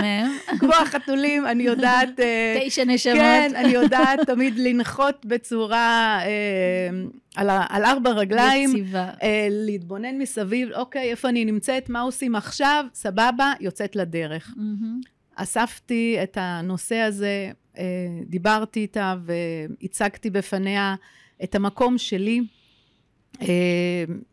[0.60, 2.20] כמו החתולים, אני יודעת...
[2.20, 3.16] אה, תשע נשמות.
[3.16, 9.10] כן, אני יודעת תמיד לנחות בצורה אה, על, ארבע רגליים, יציבה.
[9.22, 14.54] אה, להתבונן מסביב, אוקיי, איפה אני נמצאת, מה עושים עכשיו, סבבה, יוצאת לדרך.
[15.34, 17.50] אספתי את הנושא הזה,
[18.26, 20.94] דיברתי איתה והצגתי בפניה
[21.44, 22.40] את המקום שלי,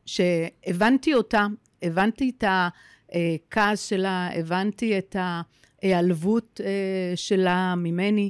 [0.06, 1.48] שהבנתי אותה,
[1.82, 8.30] הבנתי את הכעס שלה, הבנתי את ההיעלבות אה, שלה ממני,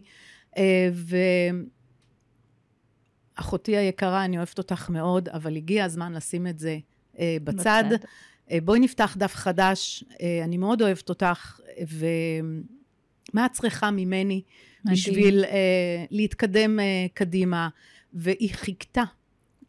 [0.57, 0.89] אה,
[3.37, 6.77] ואחותי היקרה, אני אוהבת אותך מאוד, אבל הגיע הזמן לשים את זה
[7.19, 7.83] אה, בצד.
[7.91, 8.05] בצד.
[8.63, 10.03] בואי נפתח דף חדש,
[10.43, 14.41] אני מאוד אוהבת אותך, ומה את צריכה ממני
[14.85, 14.95] מדהים.
[14.95, 17.69] בשביל אה, להתקדם אה, קדימה?
[18.13, 19.03] והיא חיכתה.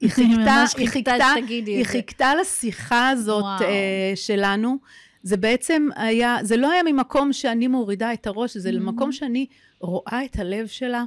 [0.03, 1.15] היא חיכתה, היא חיכתה
[1.49, 1.87] היא את.
[1.87, 3.45] חיכתה לשיחה הזאת.
[3.61, 4.77] אה, שלנו.
[5.23, 8.73] זה בעצם היה, זה לא היה ממקום שאני מורידה את הראש, זה Mhm.
[8.73, 9.47] למקום שאני
[9.81, 11.05] רואה את הלב שלה,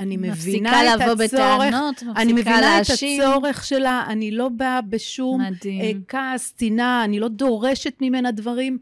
[0.00, 1.30] אני מבינה מפסיקה את לבוא הצורך,
[1.68, 3.20] בטענות, אני מפסיקה מבינה את להאשים.
[3.22, 6.00] הצורך שלה, אני לא באה בשום אה, מדהים.
[6.08, 8.78] כעס, טינה, אני לא דורשת ממנה דברים,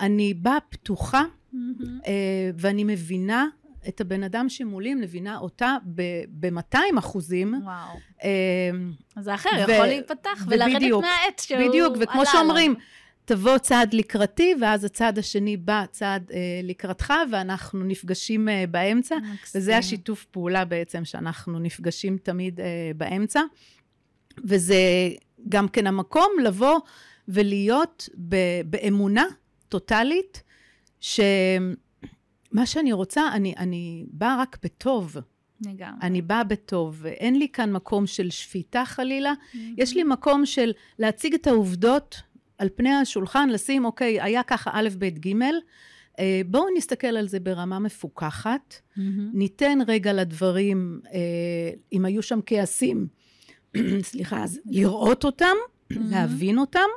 [0.00, 1.98] אני באה פתוחה, מהמם.
[2.06, 2.12] אה,
[2.58, 3.46] ואני מבינה
[3.88, 7.54] את הבן אדם שמולי, מבינה אותה ב-200 אחוזים.
[7.64, 7.98] וואו.
[9.16, 12.74] אז זה אחר, יכול להיפתח ולרדת ובדיוק, מהעץ שהוא בדיוק, וכמו עלה שאומרים.
[13.26, 19.16] תבוא צעד לקראתי, ואז הצעד השני בא צעד אה, לקראתך, ואנחנו נפגשים אה, באמצע.
[19.16, 19.60] מקסים.
[19.60, 23.40] וזה השיתוף פעולה בעצם, שאנחנו נפגשים תמיד אה, באמצע.
[24.44, 24.76] וזה
[25.48, 26.78] גם כן המקום לבוא
[27.28, 29.24] ולהיות ב- באמונה
[29.68, 30.42] טוטאלית,
[32.56, 35.16] שמה שאני רוצה, אני, אני באה רק בטוב.
[35.60, 35.98] לגמרי.
[36.02, 37.06] אני באה בטוב.
[37.06, 39.32] אין לי כאן מקום של שפיטה חלילה,
[39.76, 42.22] יש לי מקום של להציג את העובדות
[42.58, 45.32] על פני השולחן, לשים, אוקיי, היה ככה א', ב', ג',
[46.18, 49.30] אה, בואו נסתכל על זה ברמה מפוקחת, מהמם.
[49.34, 51.20] ניתן רגע לדברים, אה,
[51.92, 53.06] אם היו שם כעסים,
[54.10, 55.56] סליחה, אז לראות אותם,
[55.90, 56.88] להבין אותם,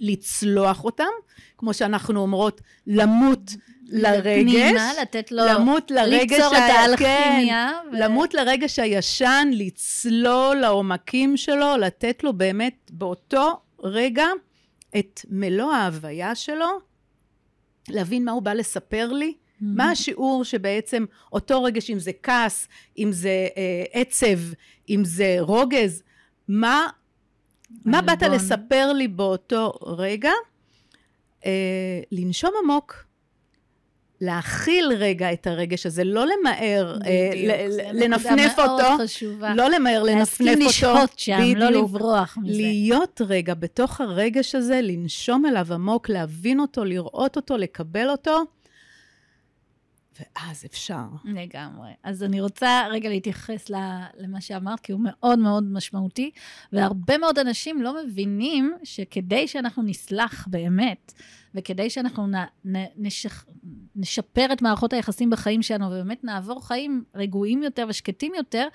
[0.00, 1.12] לצלוח אותם,
[1.58, 3.56] כמו שאנחנו אומרות, למות
[3.88, 5.44] לרגש, פנימה, לתת לו...
[5.46, 7.70] למות לרגש, ליצור את האלכימיה.
[7.92, 14.26] ו- למות לרגש הישן, לצלול לעומקים שלו, לתת לו באמת באותו רגע
[14.98, 16.68] את מלוא ההוויה שלו,
[17.88, 19.76] להבין מה הוא בא לספר לי, מהמם.
[19.76, 22.68] מה השיעור שבעצם אותו רגש, אם זה כעס,
[22.98, 24.38] אם זה אה, עצב,
[24.90, 26.02] אם זה רוגז,
[26.48, 26.86] מה,
[27.84, 28.22] מה באת.
[28.22, 30.32] לספר לי באותו רגע,
[31.46, 33.04] אה, לנשום עמוק,
[34.22, 37.30] להכיל רגע את הרגש הזה, לא למהר אה,
[37.92, 38.76] לנפנף אותו.
[38.76, 39.54] מאוד חשובה.
[39.54, 40.44] לא למהר לנפנף אותו.
[40.44, 42.52] להסכים לשהות שם, לא בדיוק, לא לברוח מזה.
[42.52, 48.42] להיות רגע בתוך הרגש הזה, לנשום אליו עמוק, להבין אותו, לראות אותו, לקבל אותו.
[50.22, 51.04] ואז אפשר.
[51.24, 51.90] לגמרי.
[52.02, 53.70] אז אני רוצה רגע להתייחס
[54.18, 56.30] למה שאמרת, כי הוא מאוד מאוד משמעותי,
[56.72, 61.12] והרבה מאוד אנשים לא מבינים שכדי שאנחנו נסלח באמת,
[61.54, 63.44] וכדי שאנחנו נ, נ, נשח,
[63.96, 68.68] נשפר את מערכות היחסים בחיים שלנו, ובאמת נעבור חיים רגועים יותר ושקטים יותר,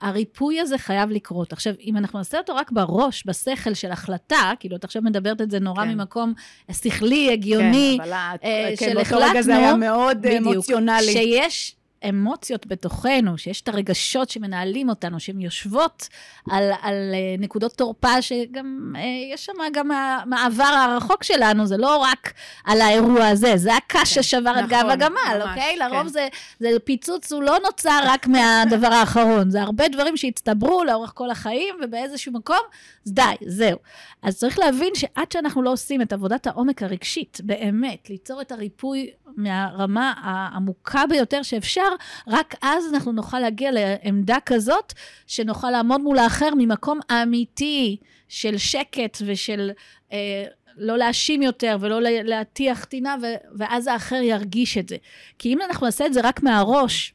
[0.00, 1.52] הריפוי הזה חייב לקרות.
[1.52, 5.50] עכשיו, אם אנחנו נעשה אותו רק בראש, בשכל של החלטה, כאילו, את עכשיו מדברת את
[5.50, 5.94] זה נורא כן.
[5.94, 6.32] ממקום
[6.72, 8.12] שכלי, הגיוני, כן, אבל
[8.44, 11.12] אה, כן, באותו רגע זה היה מאוד בדיוק, אמוציונלי.
[11.12, 11.76] שיש
[12.08, 16.08] אמוציות בתוכנו, שיש את הרגשות שמנהלים אותנו, שהן יושבות
[16.50, 19.88] על, על אה, נקודות תורפה, שגם אה, יש שם גם
[20.26, 22.32] מהעבר הרחוק שלנו, זה לא רק
[22.64, 25.76] על האירוע הזה, זה הקש כן, ששבר נכון, את גב הגמל, ממש, אוקיי?
[25.78, 25.90] כן.
[25.90, 26.28] לרוב זה,
[26.60, 31.74] זה פיצוץ, הוא לא נוצר רק מהדבר האחרון, זה הרבה דברים שהצטברו לאורך כל החיים,
[31.84, 32.60] ובאיזשהו מקום,
[33.06, 33.78] אז די, זהו.
[34.22, 39.10] אז צריך להבין שעד שאנחנו לא עושים את עבודת העומק הרגשית, באמת, ליצור את הריפוי
[39.36, 41.87] מהרמה העמוקה ביותר שאפשר,
[42.28, 44.92] רק אז אנחנו נוכל להגיע לעמדה כזאת,
[45.26, 47.96] שנוכל לעמוד מול האחר ממקום אמיתי
[48.28, 49.70] של שקט ושל...
[50.12, 50.44] אה,
[50.78, 53.16] לא להאשים יותר ולא להטיח טינה,
[53.58, 54.96] ואז האחר ירגיש את זה.
[55.38, 57.14] כי אם אנחנו נעשה את זה רק מהראש,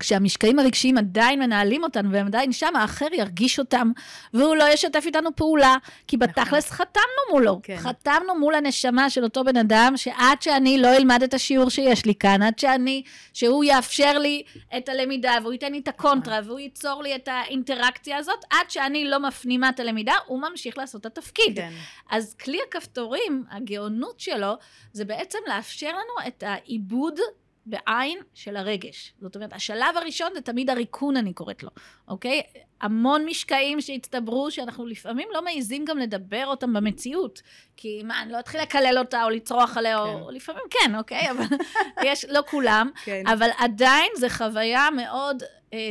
[0.00, 3.90] כשהמשקעים הרגשיים עדיין מנהלים אותנו והם עדיין שם, האחר ירגיש אותם,
[4.34, 5.76] והוא לא ישתף איתנו פעולה,
[6.06, 6.28] כי נכון.
[6.28, 7.60] בתכלס חתמנו מולו.
[7.62, 7.76] כן.
[7.76, 12.14] חתמנו מול הנשמה של אותו בן אדם, שעד שאני לא אלמד את השיעור שיש לי
[12.14, 13.02] כאן, עד שאני,
[13.32, 14.42] שהוא יאפשר לי
[14.76, 16.48] את הלמידה, והוא ייתן לי את הקונטרה, נכון.
[16.48, 21.00] והוא ייצור לי את האינטראקציה הזאת, עד שאני לא מפנימה את הלמידה, הוא ממשיך לעשות
[21.00, 21.56] את התפקיד.
[21.56, 21.72] כן.
[22.10, 24.54] אז כלי הכפתורים, הגאונות שלו,
[24.92, 27.18] זה בעצם לאפשר לנו את העיבוד
[27.66, 29.12] בעין של הרגש.
[29.20, 31.70] זאת אומרת, השלב הראשון זה תמיד הריקון, אני קוראת לו,
[32.08, 32.42] אוקיי?
[32.80, 37.42] המון משקעים שהצטברו, שאנחנו לפעמים לא מעיזים גם לדבר אותם במציאות.
[37.76, 40.20] כי מה, אני לא אתחיל לקלל אותה או לצרוח עליה, כן.
[40.20, 41.30] או לפעמים כן, אוקיי?
[41.30, 41.44] אבל
[42.06, 42.90] יש, לא כולם.
[43.04, 43.22] כן.
[43.26, 45.42] אבל עדיין זו חוויה מאוד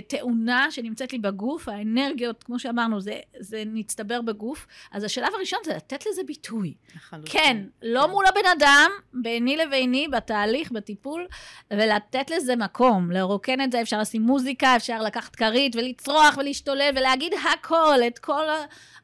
[0.07, 4.67] תאונה שנמצאת לי בגוף, האנרגיות, כמו שאמרנו, זה, זה נצטבר בגוף.
[4.91, 6.73] אז השלב הראשון זה לתת לזה ביטוי.
[6.95, 7.31] לחלוטין.
[7.31, 8.11] כן, לא כן.
[8.11, 11.27] מול הבן אדם, ביני לביני, בתהליך, בטיפול,
[11.71, 17.33] ולתת לזה מקום, לרוקן את זה, אפשר לשים מוזיקה, אפשר לקחת כרית ולצרוח ולהשתולל ולהגיד
[17.53, 18.43] הכל, את כל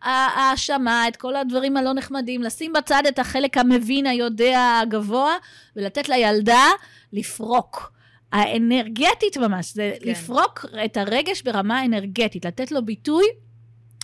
[0.02, 5.36] ההאשמה, את כל הדברים הלא נחמדים, לשים בצד את החלק המבין, היודע, הגבוה,
[5.76, 6.66] ולתת לילדה
[7.14, 7.97] לפרוק.
[8.32, 10.10] האנרגטית ממש, זה כן.
[10.10, 13.26] לפרוק את הרגש ברמה האנרגטית, לתת לו ביטוי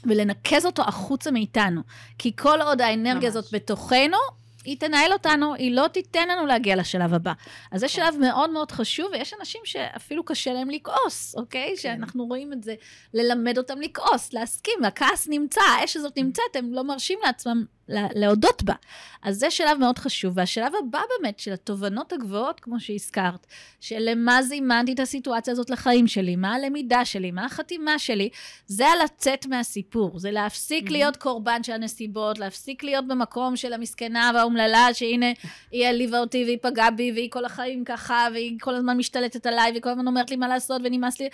[0.06, 1.82] ולנקז אותו החוצה מאיתנו.
[2.18, 3.38] כי כל עוד האנרגיה ממש.
[3.38, 4.18] הזאת בתוכנו,
[4.66, 7.34] היא תנהל אותנו, היא לא תיתן לנו להגיע לשלב הבא.
[7.72, 11.70] אז זה שלב מאוד מאוד חשוב, ויש אנשים שאפילו קשה להם לכעוס, אוקיי?
[11.70, 11.76] כן.
[11.76, 12.76] שאנחנו רואים את זה,
[13.14, 18.74] ללמד אותם לכעוס, להסכים, הכעס נמצא, האש הזאת נמצאת, הם לא מרשים לעצמם להודות בה.
[19.22, 20.34] אז זה שלב מאוד חשוב.
[20.38, 23.48] והשלב הבא באמת, של התובנות הגבוהות, כמו שהזכרת,
[23.80, 28.30] של למה זימנתי את הסיטואציה הזאת לחיים שלי, מה הלמידה שלי, מה החתימה שלי,
[28.68, 30.20] זה הלצאת מהסיפור.
[30.20, 30.92] זה להפסיק mm-hmm.
[30.92, 35.32] להיות קורבן של הנסיבות, להפסיק להיות במקום של המסכנה והאומללה, שהנה,
[35.72, 39.72] היא העליבה אותי והיא פגעה בי, והיא כל החיים ככה, והיא כל הזמן משתלטת עליי,
[39.72, 41.30] והיא כל הזמן אומרת לי מה לעשות ונמאס לי.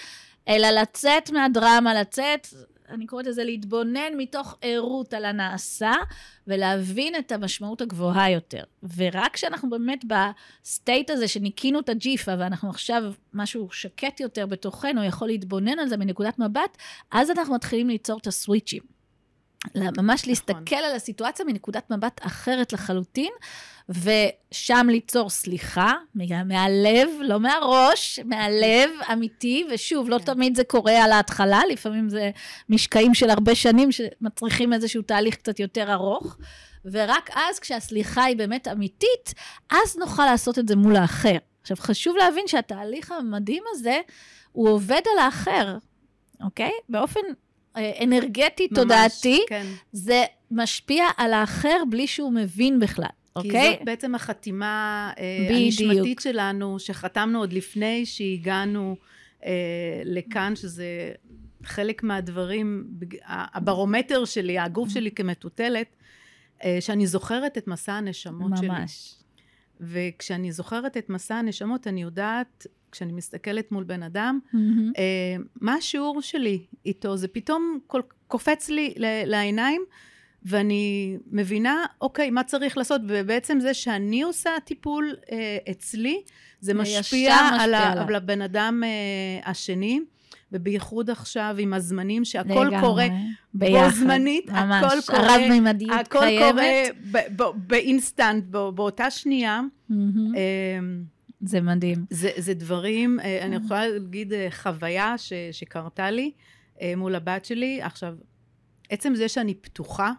[0.47, 2.47] אלא לצאת מהדרמה, לצאת
[2.89, 5.91] אני קוראת לזה להתבונן מתוך ערות על הנעשה,
[6.47, 8.63] ולהבין את המשמעות הגבוהה יותר.
[8.95, 15.27] ורק כשאנחנו באמת ב-state הזה שניקינו את הג'יפה, ואנחנו עכשיו משהו שקט יותר בתוכנו, יכול
[15.27, 16.77] להתבונן על זה מנקודת מבט,
[17.11, 18.98] אז אנחנו מתחילים ליצור את הסוויצ'ים.
[19.75, 20.29] ממש נכון.
[20.29, 23.31] להסתכל על הסיטואציה מנקודת מבט אחרת לחלוטין,
[23.89, 25.93] ושם ליצור סליחה,
[26.45, 30.23] מהלב, לא מהראש, מהלב, אמיתי, ושוב, לא כן.
[30.23, 32.31] תמיד זה קורה על ההתחלה, לפעמים זה
[32.69, 36.37] משקעים של הרבה שנים שמצריכים איזשהו תהליך קצת יותר ארוך.
[36.85, 39.33] ורק אז, כשהסליחה היא באמת אמיתית,
[39.69, 41.37] אז נוכל לעשות את זה מול האחר.
[41.61, 43.99] עכשיו, חשוב להבין שהתהליך המדהים הזה,
[44.51, 45.77] הוא עובד על האחר,
[46.43, 46.71] אוקיי?
[46.89, 47.19] באופן
[47.77, 49.65] אנרגטי, ממש, תודעתי, כן.
[49.91, 53.05] זה משפיע על האחר בלי שהוא מבין בכלל.
[53.35, 53.51] אוקיי?
[53.51, 58.95] כי זאת בעצם החתימה אה, הנשמתית שלנו, שחתמנו עוד לפני שהגענו
[59.45, 59.51] אה,
[60.05, 61.11] לכאן, שזה
[61.63, 62.87] חלק מהדברים,
[63.27, 65.95] הברומטר שלי, הגוף שלי כמטוטלת,
[66.63, 68.59] אה, שאני זוכרת את מסע הנשמות ממש.
[68.59, 68.67] שלי.
[68.69, 69.15] ממש.
[69.81, 74.57] וכשאני זוכרת את מסע הנשמות, אני יודעת, כשאני מסתכלת מול בן אדם, mm-hmm.
[74.97, 75.03] אה,
[75.61, 77.17] מה השיעור שלי איתו?
[77.17, 77.79] זה פתאום
[78.27, 78.93] קופץ לי
[79.25, 79.81] לעיניים,
[80.45, 86.21] ואני מבינה, אוקיי, מה צריך לעשות, ובעצם זה שאני עושה טיפול אה, אצלי,
[86.61, 88.01] זה משפיע, משפיע על, ה.
[88.07, 89.99] על הבן אדם אה, השני,
[90.51, 92.79] ובייחוד עכשיו עם הזמנים שהכל לגמרי.
[92.81, 93.07] קורה
[93.53, 93.89] ביחד.
[93.89, 94.83] בו זמנית, ממש.
[94.83, 96.51] הכל קורה, הרב-ממדיות הכל קיימת.
[96.51, 96.65] קורה
[97.11, 99.61] ב- ב- באינסטנט, בא- באותה שנייה.
[99.89, 100.35] מהמם.
[100.35, 100.41] אה,
[101.41, 102.05] זה מדהים.
[102.09, 106.31] זה, זה דברים, אה, אני יכולה להגיד אה, חוויה ש, שקרתה לי
[106.81, 107.81] אה, מול הבת שלי.
[107.81, 108.15] עכשיו,
[108.89, 110.11] עצם זה שאני פתוחה,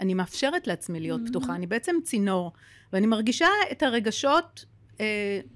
[0.00, 1.20] אני מאפשרת לעצמי להיות.
[1.26, 2.52] פתוחה, אני בעצם צינור,
[2.92, 4.64] ואני מרגישה את הרגשות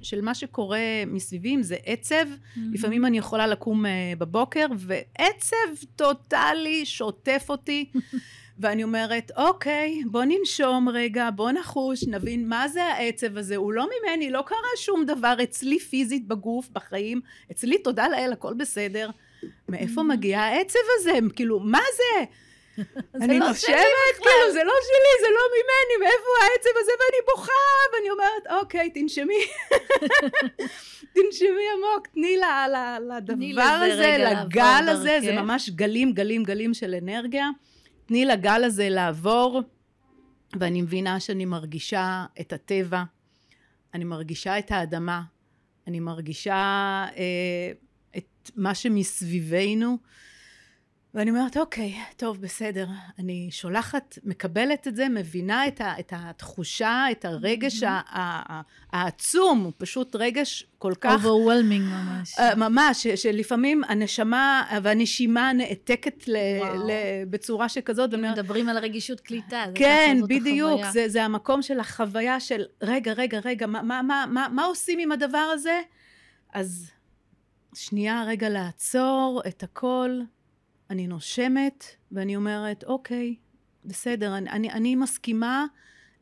[0.03, 2.27] של מה שקורה מסביבי, אם זה עצב,
[2.73, 7.85] לפעמים אני יכולה לקום אה, בבוקר, ועצב טוטאלי שוטף אותי.
[8.59, 13.57] ואני אומרת, אוקיי, בוא ננשום רגע, בוא נחוש, נבין מה זה העצב הזה.
[13.57, 17.21] הוא לא ממני, לא קרה שום דבר אצלי פיזית בגוף, בחיים.
[17.51, 19.11] אצלי, תודה לאל, הכל בסדר.
[19.69, 21.19] מאיפה מגיע העצב הזה?
[21.35, 22.25] כאילו, מה זה?
[23.23, 26.93] אני לא נושמת, כאילו, זה לא שלי, זה לא ממני, מאיפה העצב הזה?
[27.01, 27.53] ואני בוכה,
[27.93, 29.39] ואני אומרת, אוקיי, תנשמי.
[31.15, 32.37] תנשמי עמוק, תני
[33.01, 35.33] לדבר הזה, לגל הזה, זה.
[35.33, 37.49] ממש גלים, גלים, גלים של אנרגיה.
[38.07, 39.63] תני לגל הזה לעבור,
[40.61, 43.03] ואני מבינה שאני מרגישה את הטבע,
[43.95, 45.23] אני מרגישה את האדמה,
[45.87, 46.55] אני מרגישה
[47.17, 47.73] אה,
[48.17, 49.99] את מה שמסביבנו,
[51.17, 52.87] ואני אומרת, אוקיי, טוב, בסדר.
[53.19, 58.61] אני שולחת, מקבלת את זה, מבינה את, ה, את התחושה, את הרגש ה,
[58.93, 61.13] העצום, הוא פשוט רגש כל כך...
[61.13, 62.39] overwhelming ממש.
[62.39, 66.37] אה, ממש, שלפעמים הנשמה והנשימה נעתקת ל.
[66.63, 66.91] ל,
[67.31, 69.65] בצורה שכזאת, מדברים על רגישות קליטה.
[69.75, 70.81] כן, בדיוק.
[70.93, 74.99] זה, זה המקום של החוויה של, רגע, רגע, רגע, מה, מה, מה, מה, מה עושים
[74.99, 75.81] עם הדבר הזה?
[76.55, 76.91] אז
[77.75, 80.21] שנייה, רגע, לעצור את הכל,
[80.91, 83.35] אני נושמת, ואני אומרת, אוקיי,
[83.85, 85.67] בסדר, אני, אני, אני מסכימה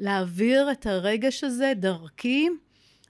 [0.00, 2.48] להעביר את הרגש הזה דרכי,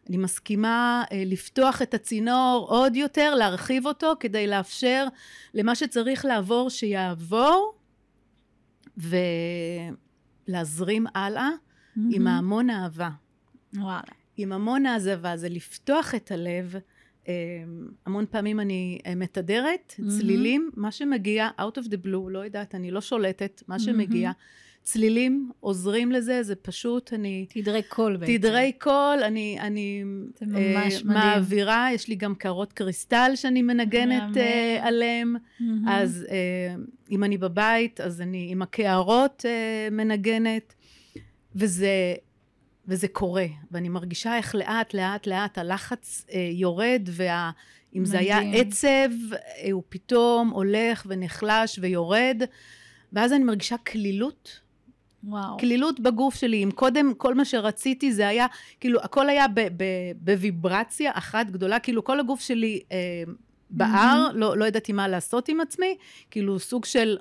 [0.08, 5.06] אני מסכימה אה, לפתוח את הצינור עוד יותר, להרחיב אותו, כדי לאפשר
[5.54, 7.74] למה שצריך לעבור שיעבור,
[10.48, 11.48] ולהזרים הלאה
[11.96, 12.26] עם מהמם.
[12.26, 13.10] המון אהבה.
[13.74, 14.12] וואלה.
[14.36, 16.74] עם המון אהבה, זה לפתוח את הלב.
[17.28, 17.34] אה,
[18.06, 20.18] המון פעמים אני אה, מתדרת מהמם.
[20.18, 23.78] צלילים, מה שמגיע out of the blue, לא יודעת, אני לא שולטת, מה.
[23.78, 24.32] שמגיע.
[24.84, 27.46] צלילים עוזרים לזה, זה פשוט, אני...
[27.48, 28.36] תדרי קול בעצם.
[28.36, 30.04] תדרי קול, אני, אני
[30.34, 31.06] זה ממש אה, מדהים.
[31.06, 34.36] מעבירה, יש לי גם קערות קריסטל שאני מנגנת.
[34.36, 35.36] אה, עליהם.
[35.60, 35.88] מהמם.
[35.88, 36.74] אז אה,
[37.10, 40.74] אם אני בבית, אז אני עם הקערות אה, מנגנת,
[41.54, 42.14] וזה,
[42.88, 48.38] וזה קורה, ואני מרגישה איך לאט, לאט, לאט הלחץ אה, יורד, ואם זה היה.
[48.54, 48.88] עצב,
[49.32, 52.42] אה, הוא פתאום הולך ונחלש ויורד,
[53.12, 54.60] ואז אני מרגישה קלילות.
[55.24, 55.56] וואו.
[55.56, 56.64] קלילות בגוף שלי.
[56.64, 58.46] אם קודם כל מה שרציתי זה היה,
[58.80, 62.96] כאילו, הכל היה ב- ב- בוויברציה אחת גדולה, כאילו כל הגוף שלי אה,
[63.70, 65.96] בער, לא, לא ידעתי מה לעשות עם עצמי,
[66.30, 67.18] כאילו סוג של,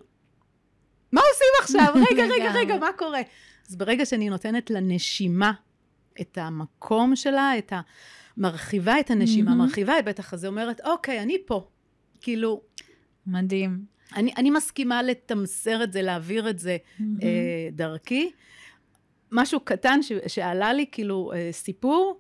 [1.12, 1.94] מה עושים עכשיו?
[2.12, 2.52] רגע, רגע.
[2.54, 3.22] רגע, מה קורה?
[3.70, 5.52] אז ברגע שאני נותנת לנשימה
[6.22, 7.82] את המקום שלה, את ה...
[8.38, 9.62] מרחיבה את הנשימה, מהמם.
[9.62, 11.68] מרחיבה את בטח הזה, אומרת, אוקיי, אני פה.
[12.22, 12.62] כאילו,
[13.28, 13.86] מדהים.
[14.16, 17.18] אני, אני מסכימה לתמסר את זה, להעביר את זה מהמם.
[17.24, 18.32] אה, דרכי.
[19.32, 22.20] משהו קטן ש, שעלה לי, כאילו, אה, סיפור,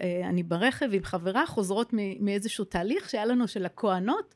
[0.00, 4.34] אה, אני ברכב עם חברה, חוזרות מ- מאיזשהו תהליך שהיה לנו של הכוהנות,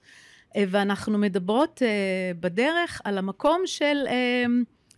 [0.57, 4.45] אה, ואנחנו מדברות אה, בדרך על המקום של אה,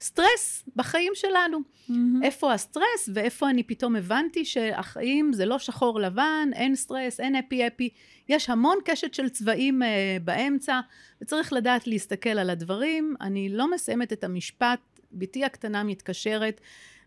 [0.01, 1.59] סטרס בחיים שלנו.
[1.89, 2.23] מהמם.
[2.23, 7.67] איפה הסטרס ואיפה אני פתאום הבנתי שהחיים זה לא שחור לבן, אין סטרס, אין happy
[7.67, 7.89] happy,
[8.29, 10.81] יש המון קשת של צבעים אה, באמצע,
[11.23, 13.15] וצריך לדעת להסתכל על הדברים.
[13.21, 14.81] אני לא מסיימת את המשפט,
[15.13, 16.61] בתי הקטנה מתקשרת,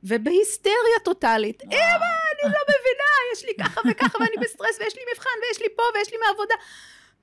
[0.03, 5.29] ובהיסטריה טוטאלית, אמא, אני לא מבינה, יש לי ככה וככה, ואני בסטרס, ויש לי מבחן,
[5.41, 6.55] ויש לי פה, ויש לי מעבודה.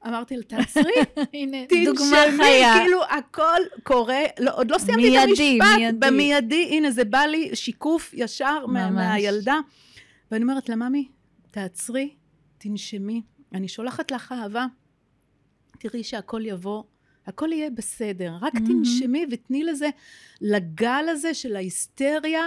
[0.09, 0.92] אמרתי לה, תעצרי,
[1.34, 2.74] הנה, דוגמה תנשמי, חיה.
[2.78, 5.98] כאילו הכל קורה, לא, עוד לא סיימתי את מיידי, המשפט, מיידי.
[5.98, 8.90] במיידי, הנה זה בא לי שיקוף ישר מה.
[8.90, 9.59] מהילדה.
[10.30, 11.09] ואני אומרת לה, ממי,
[11.50, 12.14] תעצרי,
[12.59, 13.22] תנשמי,
[13.54, 14.66] אני שולחת לך אהבה,
[15.78, 16.82] תראי שהכל יבוא,
[17.26, 18.66] הכל יהיה בסדר, רק מהמם.
[18.66, 19.88] תנשמי ותני לזה,
[20.40, 22.42] לגל הזה של ההיסטריה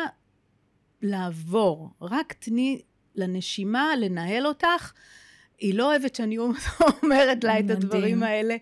[1.02, 2.82] לעבור, רק תני
[3.16, 4.94] לנשימה לנהל אותך.
[5.60, 6.38] היא לא אוהבת שאני
[7.04, 7.70] אומרת לה את.
[7.70, 8.56] הדברים האלה,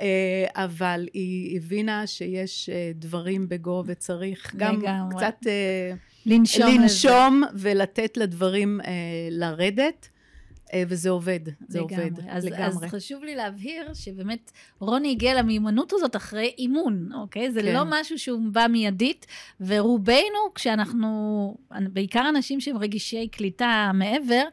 [0.00, 5.16] אה, אבל היא הבינה שיש אה, דברים בגו וצריך גם לגמרי.
[5.16, 5.92] קצת אה,
[6.26, 8.80] לנשום ולתת לדברים
[9.30, 10.08] לרדת.
[10.88, 12.04] וזה עובד, זה לגמרי.
[12.04, 12.86] עובד, אז, לגמרי.
[12.86, 17.52] אז חשוב לי להבהיר שבאמת רוני הגיע למיומנות הזאת אחרי אימון, אוקיי?
[17.52, 17.74] זה כן.
[17.74, 19.26] לא משהו שהוא בא מיידית,
[19.60, 24.44] ורובנו, כשאנחנו, בעיקר אנשים שהם רגישי קליטה מעבר,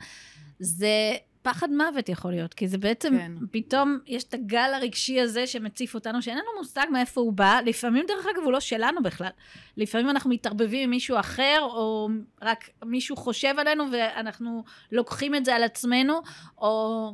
[0.60, 1.14] זה
[1.50, 3.32] פחד מוות יכול להיות, כי זה בעצם, כן.
[3.52, 8.06] פתאום יש את הגל הרגשי הזה שמציף אותנו, שאין לנו מושג מאיפה הוא בא, לפעמים,
[8.08, 9.30] דרך אגב, הוא לא שלנו בכלל.
[9.78, 12.10] לפעמים אנחנו מתערבבים עם מישהו אחר, או
[12.42, 16.22] רק מישהו חושב עלינו ואנחנו לוקחים את זה על עצמנו,
[16.58, 17.14] או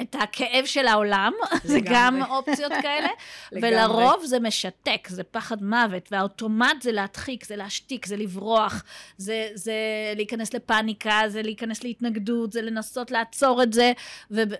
[0.00, 1.32] את הכאב של העולם,
[1.64, 1.78] זה.
[1.84, 3.08] גם אופציות כאלה.
[3.62, 8.84] ולרוב זה משתק, זה פחד מוות, והאוטומט זה להדחיק, זה להשתיק, זה לברוח,
[9.16, 9.74] זה, זה
[10.16, 13.92] להיכנס לפאניקה, זה להיכנס להתנגדות, זה לנסות לעצור את זה,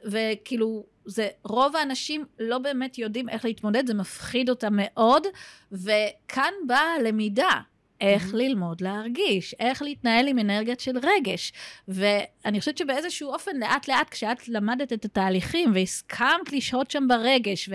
[0.05, 5.27] וכאילו, זה, רוב האנשים לא באמת יודעים איך להתמודד, זה מפחיד אותם מאוד,
[5.73, 7.61] וכאן באה הלמידה.
[8.01, 8.37] איך Mhm.
[8.37, 11.53] ללמוד להרגיש, איך להתנהל עם אנרגיות של רגש.
[11.89, 17.71] ואני חושבת שבאיזשהו אופן, לאט לאט, כשאת למדת את התהליכים והסכמת לשהות שם ברגש,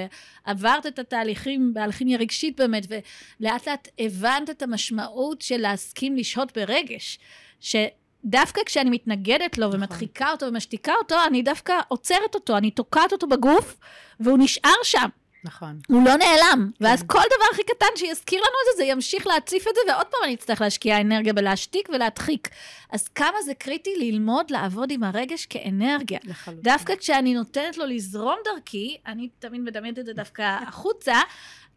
[0.48, 7.20] ועברת את התהליכים באלכימיה רגשית באמת, ולאט לאט הבנת את המשמעות של להסכים לשהות ברגש,
[7.60, 9.80] שדווקא כשאני מתנגדת לו נכון.
[9.80, 13.78] ומדחיקה אותו ומשתיקה אותו, אני דווקא עוצרת אותו, אני תוקעת אותו בגוף,
[14.20, 15.10] והוא נשאר שם.
[15.44, 15.80] נכון.
[15.88, 16.72] הוא לא נעלם.
[16.82, 17.08] ואז כן.
[17.08, 20.20] כל דבר הכי קטן שיזכיר לנו את זה, זה ימשיך להציף את זה, ועוד פעם
[20.24, 22.50] אני אצטרך להשקיע אנרגיה בלהשתיק ולהדחיק.
[22.92, 26.20] אז כמה זה קריטי ללמוד לעבוד עם הרגש כאנרגיה.
[26.24, 26.64] לחלוטין.
[26.64, 31.16] דווקא כשאני נותנת לו לזרום דרכי, אני תמיד מדמיינת את זה דווקא החוצה,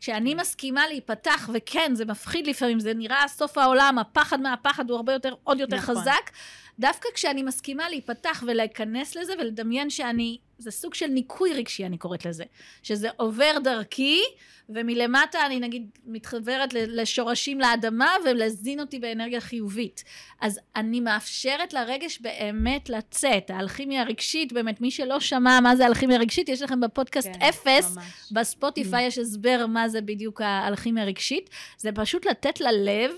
[0.01, 5.12] כשאני מסכימה להיפתח, וכן, זה מפחיד לפעמים, זה נראה סוף העולם, הפחד מהפחד הוא הרבה
[5.12, 5.97] יותר, עוד יותר נכון.
[5.97, 6.31] חזק.
[6.79, 12.27] דווקא כשאני מסכימה להיפתח ולהיכנס לזה ולדמיין שאני, זה סוג של ניקוי רגשי, אני קוראת
[12.27, 12.45] לזה.
[12.83, 14.20] שזה עובר דרכי,
[14.68, 20.05] ומלמטה אני נגיד מתחברת לשורשים לאדמה ולזין אותי באנרגיה חיובית.
[20.41, 23.51] אז אני מאפשרת לרגש באמת לצאת.
[23.51, 27.97] האלכימיה הרגשית, באמת, מי שלא שמע מה זה אלכימיה רגשית, יש לכם בפודקאסט כן, אפס.
[27.97, 28.05] ממש.
[28.33, 31.51] בספוטיפיי יש הסבר מה זה בדיוק האלכימיה הרגשית.
[31.79, 33.11] זה פשוט לתת ללב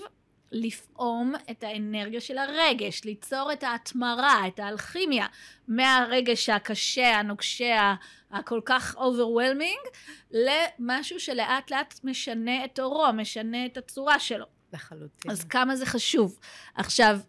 [0.51, 5.25] לפעום את האנרגיה של הרגש, ליצור את ההתמרה, את האלכימיה,
[5.67, 7.95] מהרגש הקשה, הנוקשה,
[8.31, 9.97] הכל כך overwhelming,
[10.31, 14.45] למשהו שלאט לאט משנה את אורו, משנה את הצורה שלו.
[14.73, 15.31] לחלוטין.
[15.31, 16.39] אז כמה זה חשוב.
[16.75, 17.19] עכשיו,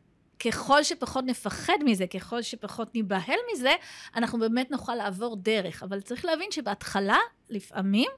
[0.44, 3.72] ככל שפחות נפחד מזה, ככל שפחות ניבהל מזה,
[4.16, 5.82] אנחנו באמת נוכל לעבור דרך.
[5.82, 7.18] אבל צריך להבין שבהתחלה,
[7.50, 8.10] לפעמים,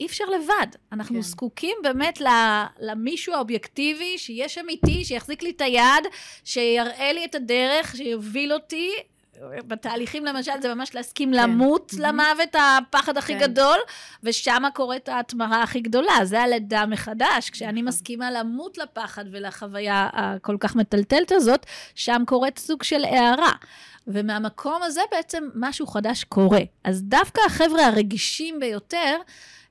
[0.00, 0.66] אי אפשר לבד.
[0.92, 1.20] אנחנו כן.
[1.22, 2.18] זקוקים באמת
[2.80, 6.04] למישהו האובייקטיבי, שיהיה שם איתי, שיחזיק לי את היד,
[6.44, 8.90] שיראה לי את הדרך, שיוביל אותי.
[9.66, 11.36] בתהליכים למשל זה ממש להסכים כן.
[11.38, 12.00] למות Mhm.
[12.00, 13.40] למוות, הפחד הכי כן.
[13.40, 13.78] גדול,
[14.22, 17.50] ושם קורית ההתמרה הכי גדולה, זה הלידה מחדש.
[17.50, 17.84] כשאני נכון.
[17.84, 23.52] מסכימה למות לפחד ולחוויה הכל כך מטלטלת הזאת, שם קורית סוג של הערה.
[24.06, 26.60] ומהמקום הזה בעצם משהו חדש קורה.
[26.84, 29.16] אז דווקא החבר'ה הרגישים ביותר,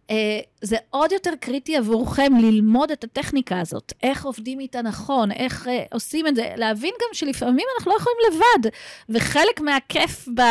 [0.10, 5.68] אה, זה עוד יותר קריטי עבורכם ללמוד את הטכניקה הזאת, איך עובדים איתה נכון, איך
[5.68, 8.70] אה, עושים את זה, להבין גם שלפעמים אנחנו לא יכולים לבד,
[9.10, 10.42] וחלק מהכיף ב,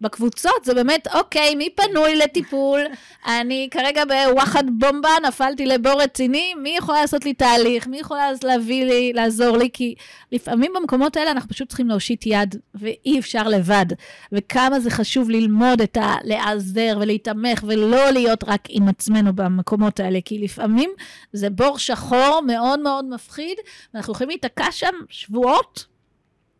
[0.00, 2.80] בקבוצות זה באמת, אוקיי, מי פנוי לטיפול?
[3.26, 7.86] אני כרגע בוואחד בומבה, נפלתי לבור רציני, מי יכולה לעשות לי תהליך?
[7.86, 9.68] מי יכולה אז להביא לי, לעזור לי?
[9.72, 9.94] כי
[10.32, 13.86] לפעמים במקומות האלה אנחנו פשוט צריכים להושיט יד, ואי אפשר לבד.
[14.32, 16.14] וכמה זה חשוב ללמוד את ה...
[16.24, 20.90] להיעזר ולהיתמך, ולא להיות רק עם עצמנו במקומות האלה, כי לפעמים
[21.32, 23.58] זה בור שחור מאוד מאוד מפחיד,
[23.94, 25.84] ואנחנו יכולים להיתקע שם שבועות.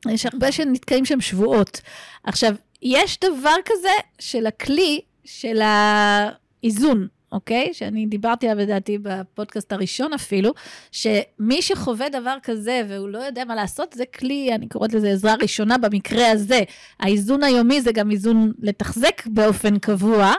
[0.08, 1.80] יש הרבה שנתקעים שם שבועות.
[2.24, 7.08] עכשיו, יש דבר כזה של הכלי של האיזון.
[7.32, 7.74] אוקיי?
[7.74, 10.52] שאני דיברתי עליו לדעתי בפודקאסט הראשון אפילו,
[10.92, 15.34] שמי שחווה דבר כזה והוא לא יודע מה לעשות, זה כלי, אני קוראת לזה עזרה
[15.34, 16.60] ראשונה במקרה הזה.
[17.00, 20.32] האיזון היומי זה גם איזון לתחזק באופן קבוע.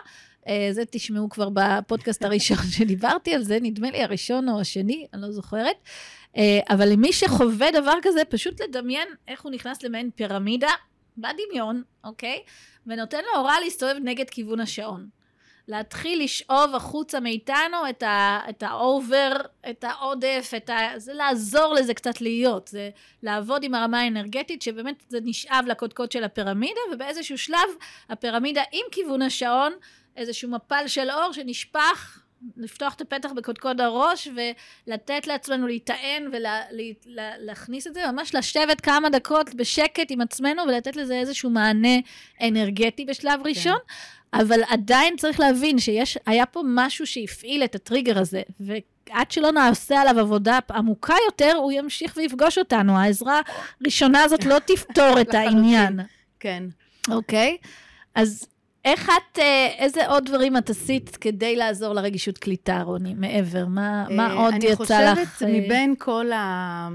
[0.49, 5.21] אה, זה תשמעו כבר בפודקאסט הראשון שדיברתי על זה, נדמה לי הראשון או השני, אני
[5.21, 5.75] לא זוכרת.
[6.37, 10.71] אה, אבל למי שחווה דבר כזה, פשוט לדמיין איך הוא נכנס למעין פירמידה
[11.17, 12.43] בדמיון, אוקיי?
[12.87, 15.07] ונותן לו הוראה להסתובב נגד כיוון השעון.
[15.67, 19.32] להתחיל לשאוב החוצה מאיתנו את, ה, את ה-over,
[19.69, 22.89] את העודף, את ה, זה לעזור לזה קצת להיות, זה
[23.23, 27.69] לעבוד עם הרמה האנרגטית, שבאמת זה נשאב לקודקוד של הפירמידה, ובאיזשהו שלב
[28.09, 29.73] הפירמידה עם כיוון השעון,
[30.16, 32.22] איזשהו מפל של אור שנשפך,
[32.57, 34.28] לפתוח את הפתח בקודקוד הראש
[34.88, 41.20] ולתת לעצמנו להיטען ולהכניס את זה, ממש לשבת כמה דקות בשקט עם עצמנו ולתת לזה
[41.20, 41.97] איזשהו מענה
[42.41, 43.78] אנרגטי בשלב ראשון.
[44.34, 50.01] אבל עדיין צריך להבין שיש, היה פה משהו שהפעיל את הטריגר הזה, ועד שלא נעשה
[50.01, 52.97] עליו עבודה עמוקה יותר, הוא ימשיך ויפגוש אותנו.
[52.97, 53.41] העזרה
[53.82, 55.99] הראשונה הזאת לא תפתור את העניין.
[56.39, 56.64] כן.
[57.12, 57.57] אוקיי,
[58.16, 58.47] אז
[58.89, 63.65] איך את, אה, איזה עוד דברים את עשית כדי לעזור לרגישות קליטה, רוני, מעבר?
[63.65, 65.17] מה, מה עוד יצא לך?
[65.17, 66.89] אני חושבת, מבין כל ה...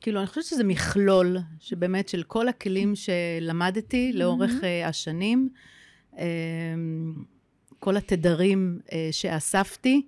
[0.00, 4.88] כאילו, אני חושבת שזה מכלול, שבאמת של כל הכלים שלמדתי לאורך mm-hmm.
[4.88, 5.48] השנים,
[7.78, 8.78] כל התדרים
[9.10, 10.02] שאספתי.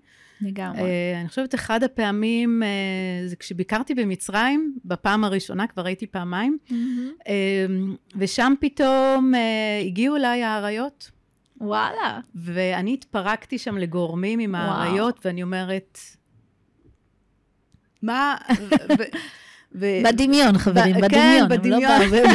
[0.44, 0.82] לגמרי.
[1.20, 2.62] אני חושבת, אחד הפעמים,
[3.26, 7.28] זה כשביקרתי במצרים, בפעם הראשונה, כבר הייתי פעמיים, mm-hmm.
[8.16, 9.32] ושם פתאום
[9.86, 11.10] הגיעו אליי האריות.
[11.60, 12.20] וואלה.
[12.34, 15.98] ואני התפרקתי שם לגורמים עם האריות, ואני אומרת,
[18.02, 18.36] מה...
[19.74, 19.86] ו...
[20.04, 21.48] בדמיון, חברים, ב- בדמיון.
[21.48, 21.82] כן, בדמיון.
[21.82, 22.28] לא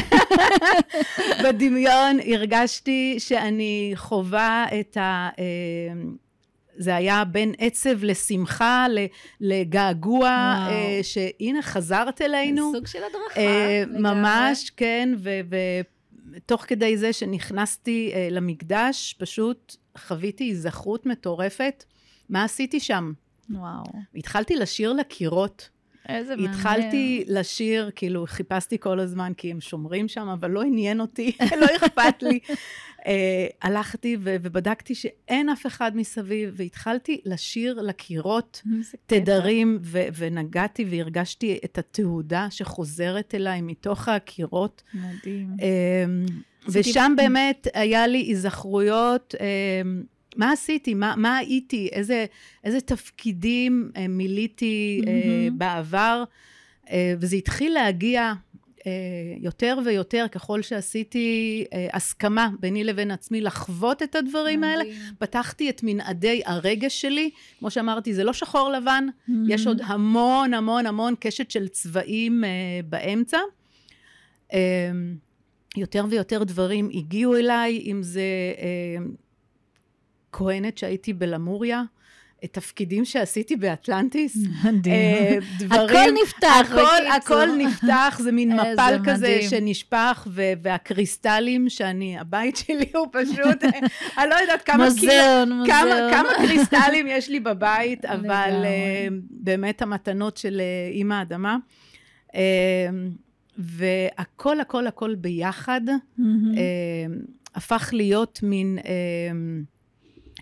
[1.43, 5.29] בדמיון הרגשתי שאני חווה את ה...
[6.79, 8.85] זה היה בין עצב לשמחה,
[9.41, 11.03] לגעגוע, וואו.
[11.03, 12.71] שהנה, חזרת אלינו.
[12.75, 13.41] סוג של הדרכה.
[13.99, 15.09] ממש, כן,
[16.35, 21.83] ותוך כדי זה שנכנסתי למקדש, פשוט חוויתי היזכרות מטורפת.
[22.29, 23.11] מה עשיתי שם?
[23.49, 23.83] וואו.
[24.15, 25.69] התחלתי לשיר לקירות.
[26.09, 26.53] איזה מעניין.
[26.53, 31.31] התחלתי לשיר, כאילו, חיפשתי כל הזמן, כי הם שומרים שם, אבל לא עניין אותי,
[31.61, 32.39] לא אכפת לי.
[32.99, 33.01] uh,
[33.61, 38.61] הלכתי ו- ובדקתי שאין אף אחד מסביב, והתחלתי לשיר לקירות
[39.05, 44.83] תדרים, ו- ונגעתי והרגשתי את התהודה שחוזרת אליי מתוך הקירות.
[44.93, 45.49] מדהים.
[45.57, 46.31] Uh,
[46.67, 49.35] ושם באמת היה לי היזכרויות.
[49.37, 49.39] Uh,
[50.35, 50.93] מה עשיתי?
[50.93, 51.89] מה, מה הייתי?
[51.91, 52.25] איזה,
[52.63, 55.53] איזה תפקידים אה, מילאתי אה, mm-hmm.
[55.57, 56.23] בעבר?
[56.89, 58.33] אה, וזה התחיל להגיע
[58.87, 58.91] אה,
[59.39, 64.83] יותר ויותר ככל שעשיתי אה, הסכמה ביני לבין עצמי לחוות את הדברים האלה.
[65.17, 67.29] פתחתי את מנעדי הרגש שלי.
[67.59, 69.31] כמו שאמרתי, זה לא שחור לבן, mm-hmm.
[69.47, 72.49] יש עוד המון המון המון קשת של צבעים אה,
[72.89, 73.37] באמצע.
[74.53, 74.91] אה,
[75.77, 78.21] יותר ויותר דברים הגיעו אליי, אם זה...
[80.29, 81.83] אה, כהנת שהייתי בלמוריה,
[82.45, 84.37] תפקידים שעשיתי באטלנטיס.
[84.65, 84.93] מדהים.
[84.93, 85.81] אה, דברים...
[85.89, 90.27] הכל נפתח, הכל, הכל נפתח, זה מין מפל כזה שנשפך,
[90.61, 93.63] והקריסטלים שאני, הבית שלי הוא פשוט,
[94.17, 94.85] אני לא יודעת כמה...
[94.85, 95.67] מוזיאון, מוזיאון.
[95.67, 100.61] כמה, כמה קריסטלים יש לי בבית, אבל uh, באמת המתנות של
[100.91, 101.57] אימא אדמה.
[102.27, 102.35] Uh,
[103.57, 105.81] והכל, הכל, הכל ביחד,
[107.55, 108.79] הפך להיות מין...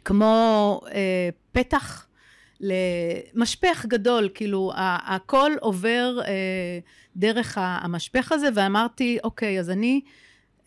[0.07, 2.07] כמו אה, פתח
[2.59, 4.71] למשפך גדול, כאילו
[5.05, 6.79] הכל עובר אה,
[7.15, 10.01] דרך המשפך הזה, ואמרתי, אוקיי, אז אני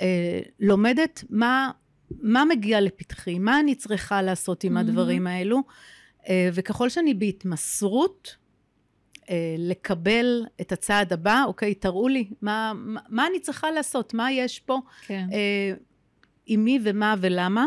[0.00, 1.70] אה, לומדת מה,
[2.22, 4.80] מה מגיע לפתחי, מה אני צריכה לעשות עם mm-hmm.
[4.80, 5.62] הדברים האלו,
[6.28, 8.36] אה, וככל שאני בהתמסרות,
[9.30, 14.32] אה, לקבל את הצעד הבא, אוקיי, תראו לי מה, מה, מה אני צריכה לעשות, מה
[14.32, 15.28] יש פה, כן.
[15.32, 15.72] אה,
[16.46, 17.66] עם מי ומה ולמה.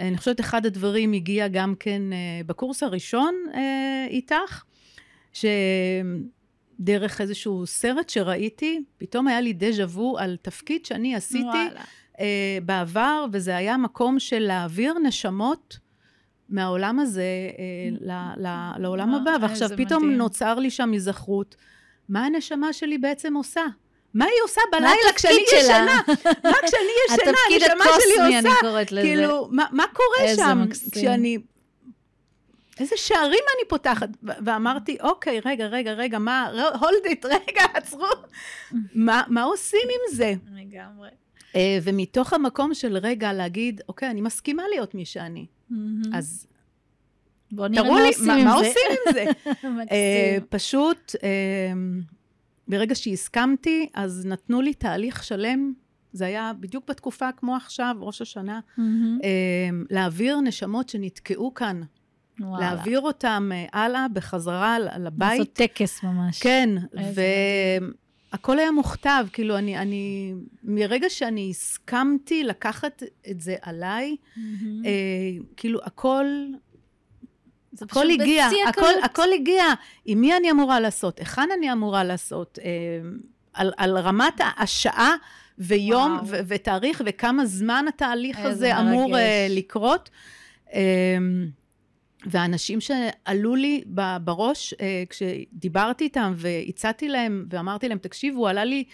[0.00, 4.64] אני חושבת אחד הדברים הגיע גם כן אה, בקורס הראשון אה, איתך,
[5.32, 11.80] שדרך איזשהו סרט שראיתי, פתאום היה לי דז'ה וו על תפקיד שאני עשיתי וואלה.
[12.20, 15.84] אה, בעבר, וזה היה מקום של להעביר נשמות.
[16.48, 17.24] מהעולם הזה
[18.00, 20.18] ל, ל, לעולם הבא, ועכשיו פתאום מדהים.
[20.18, 21.56] נוצר לי שם היזכרות.
[22.08, 23.62] מה הנשמה שלי בעצם עושה?
[24.14, 26.00] מה היא עושה בלילה כשאני ישנה?
[26.44, 28.38] מה כשאני ישנה, הנשמה שלי עושה?
[28.38, 29.02] אני קוראת לזה.
[29.02, 30.90] כאילו, מה, מה קורה שם מקסים.
[30.90, 31.38] כשאני...
[32.80, 34.08] איזה שערים אני פותחת?
[34.22, 38.06] ואמרתי, אוקיי, רגע, רגע, רגע, מה, hold it, רגע, עצרו.
[38.94, 40.34] מה, מה עושים עם זה?
[40.52, 41.08] לגמרי.
[41.52, 45.46] Uh, ומתוך המקום של רגע להגיד, אוקיי, אני מסכימה להיות מי שאני.
[46.12, 46.46] אז
[47.52, 48.44] בוא נראה מה עושים עם זה.
[48.44, 49.24] מה עושים עם זה?
[50.48, 51.12] פשוט...
[52.68, 55.72] ברגע שהסכמתי, אז נתנו לי תהליך שלם,
[56.12, 58.80] זה היה בדיוק בתקופה כמו עכשיו, ראש השנה, mm-hmm.
[59.90, 61.80] להעביר נשמות שנתקעו כאן.
[62.40, 62.60] וואלה.
[62.60, 65.38] להעביר אותם אה, הלאה, בחזרה לבית.
[65.38, 66.42] לעשות טקס ממש.
[66.42, 66.70] כן,
[68.32, 70.34] והכל היה מוכתב, כאילו, אני, אני,
[70.64, 74.40] מרגע שאני הסכמתי לקחת את זה עליי, mm-hmm.
[74.86, 74.90] אה,
[75.56, 76.26] כאילו, הכל
[77.74, 79.64] זה הכל הגיע, הכל, הכל הגיע.
[80.04, 81.18] עם מי אני אמורה לעשות?
[81.18, 82.58] היכן אני אמורה לעשות?
[82.64, 82.70] אה,
[83.54, 85.14] על, על רמת השעה
[85.58, 90.10] ויום ו- ותאריך וכמה זמן התהליך הזה אמור אה, לקרות.
[90.74, 90.80] אה,
[92.26, 93.84] והאנשים שעלו לי
[94.24, 94.74] בראש,
[95.10, 98.84] כשדיברתי איתם והצעתי להם ואמרתי להם, תקשיבו, עלה לי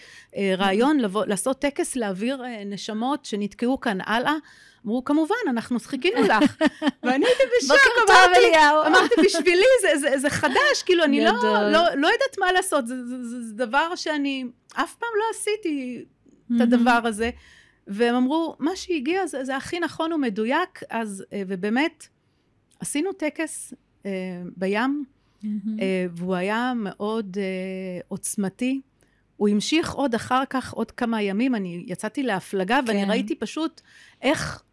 [0.57, 4.33] רעיון לבוא, לעשות טקס להעביר נשמות שנתקעו כאן הלאה.
[4.85, 6.63] אמרו, כמובן, אנחנו חיכינו לך.
[7.03, 7.77] ואני הייתי בשוק,
[8.09, 8.57] אמרתי,
[8.87, 11.31] אמרתי, בשבילי זה, זה, זה חדש, כאילו, אני לא,
[11.71, 16.05] לא, לא יודעת מה לעשות, זה, זה, זה, זה דבר שאני אף פעם לא עשיתי
[16.55, 17.29] את הדבר הזה.
[17.87, 22.07] והם אמרו, מה שהגיע זה, זה הכי נכון ומדויק, אז, אה, ובאמת,
[22.79, 23.73] עשינו טקס
[24.05, 24.11] אה,
[24.57, 25.05] בים,
[25.43, 25.81] Mm-hmm.
[25.81, 28.81] אה, והוא היה מאוד אה, עוצמתי.
[29.37, 33.09] הוא המשיך עוד אחר כך, עוד כמה ימים, אני יצאתי להפלגה, ואני כן.
[33.09, 33.81] ראיתי פשוט
[34.21, 34.63] איך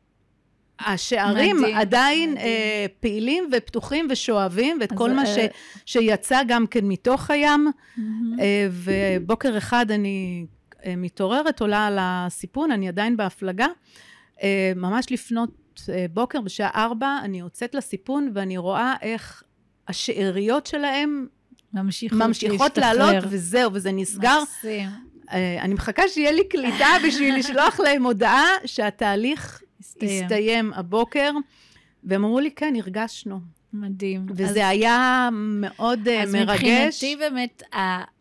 [0.80, 2.46] השערים מדהים, עדיין מדהים.
[2.46, 5.46] אה, פעילים ופתוחים ושואבים, ואת כל מה ש, אה,
[5.86, 7.68] שיצא גם כן מתוך הים.
[7.68, 8.00] Mm-hmm.
[8.40, 10.46] אה, ובוקר אחד אני
[10.86, 13.66] אה, מתעוררת, עולה על הסיפון, אני עדיין בהפלגה.
[14.42, 19.42] אה, ממש לפנות אה, בוקר, בשעה ארבע, אני יוצאת לסיפון ואני רואה איך
[19.88, 21.26] השאריות שלהם
[21.72, 22.78] ממשיכות, ממשיכות.
[22.78, 24.38] לעלות, וזהו, וזה נסגר.
[24.42, 24.88] מקסים.
[25.32, 29.62] אה, אני מחכה שיהיה לי קליטה בשביל לשלוח להם הודעה שהתהליך
[30.02, 30.24] הסתיים.
[30.24, 31.30] הסתיים הבוקר,
[32.04, 33.40] והם אמרו לי, כן, הרגשנו.
[33.72, 34.26] מדהים.
[34.30, 36.50] אז- וזה היה מאוד אה, אז מרגש.
[36.50, 37.62] מבחינתי באמת,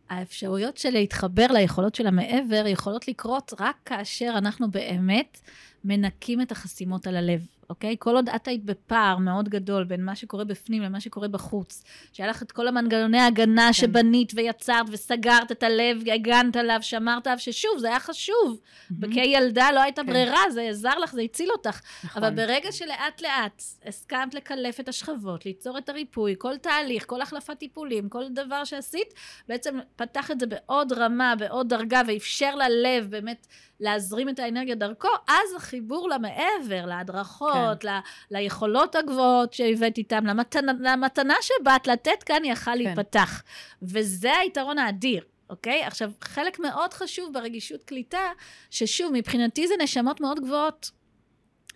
[0.09, 5.37] האפשרויות של להתחבר ליכולות של המעבר יכולות לקרות רק כאשר אנחנו באמת
[5.85, 7.95] מנקים את החסימות על הלב, אוקיי?
[7.99, 12.29] כל עוד את היית בפער מאוד גדול בין מה שקורה בפנים למה שקורה בחוץ, שהיה
[12.29, 13.73] לך את כל המנגנוני ההגנה כן.
[13.73, 18.59] שבנית ויצרת וסגרת את הלב, הגנת עליו, שמרת עליו, ששוב, זה היה חשוב.
[19.01, 20.07] וכילדה לא הייתה כן.
[20.07, 21.81] ברירה, זה עזר לך, זה הציל אותך.
[22.03, 22.23] נכון.
[22.23, 27.57] אבל ברגע שלאט לאט הסכמת לקלף את השכבות, ליצור את הריפוי, כל תהליך, כל החלפת
[27.57, 29.13] טיפולים, כל דבר שעשית,
[29.47, 33.47] בעצם פתח את זה בעוד רמה, בעוד דרגה, ואפשר ללב באמת
[33.79, 37.87] להזרים את האנרגיה דרכו, אז החיבור למעבר, להדרכות, כן.
[37.87, 37.99] ל-
[38.37, 42.77] ליכולות הגבוהות שהבאת איתם, למתנה, למתנה שבאת לתת כאן, יכל כן.
[42.77, 43.43] להיפתח.
[43.81, 45.23] וזה היתרון האדיר.
[45.49, 45.83] אוקיי?
[45.83, 48.31] עכשיו, חלק מאוד חשוב ברגישות קליטה,
[48.69, 50.91] ששוב, מבחינתי זה נשמות מאוד גבוהות.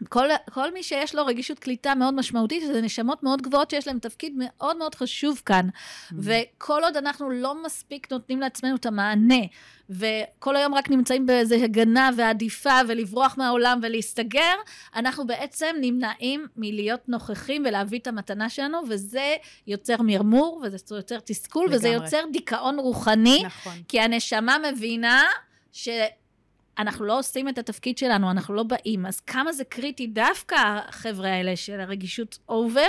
[0.10, 4.00] כל, כל מי שיש לו רגישות קליטה מאוד משמעותית, זה נשמות מאוד גבוהות שיש להם
[4.00, 5.68] תפקיד מאוד מאוד חשוב כאן.
[6.18, 9.44] וכל עוד אנחנו לא מספיק נותנים לעצמנו את המענה,
[9.90, 14.56] וכל היום רק נמצאים באיזה הגנה ועדיפה ולברוח מהעולם ולהסתגר,
[14.96, 19.36] אנחנו בעצם נמנעים מלהיות נוכחים ולהביא את המתנה שלנו, וזה
[19.68, 22.06] יוצר מרמור, וזה יוצר תסכול, וזה לגמרי.
[22.06, 23.74] יוצר דיכאון רוחני, נכון.
[23.88, 25.24] כי הנשמה מבינה
[25.72, 25.90] ש...
[26.82, 29.06] אנחנו לא עושים את התפקיד שלנו, אנחנו לא באים.
[29.06, 30.56] אז כמה זה קריטי דווקא
[30.88, 32.88] החבר'ה האלה של הרגישות over,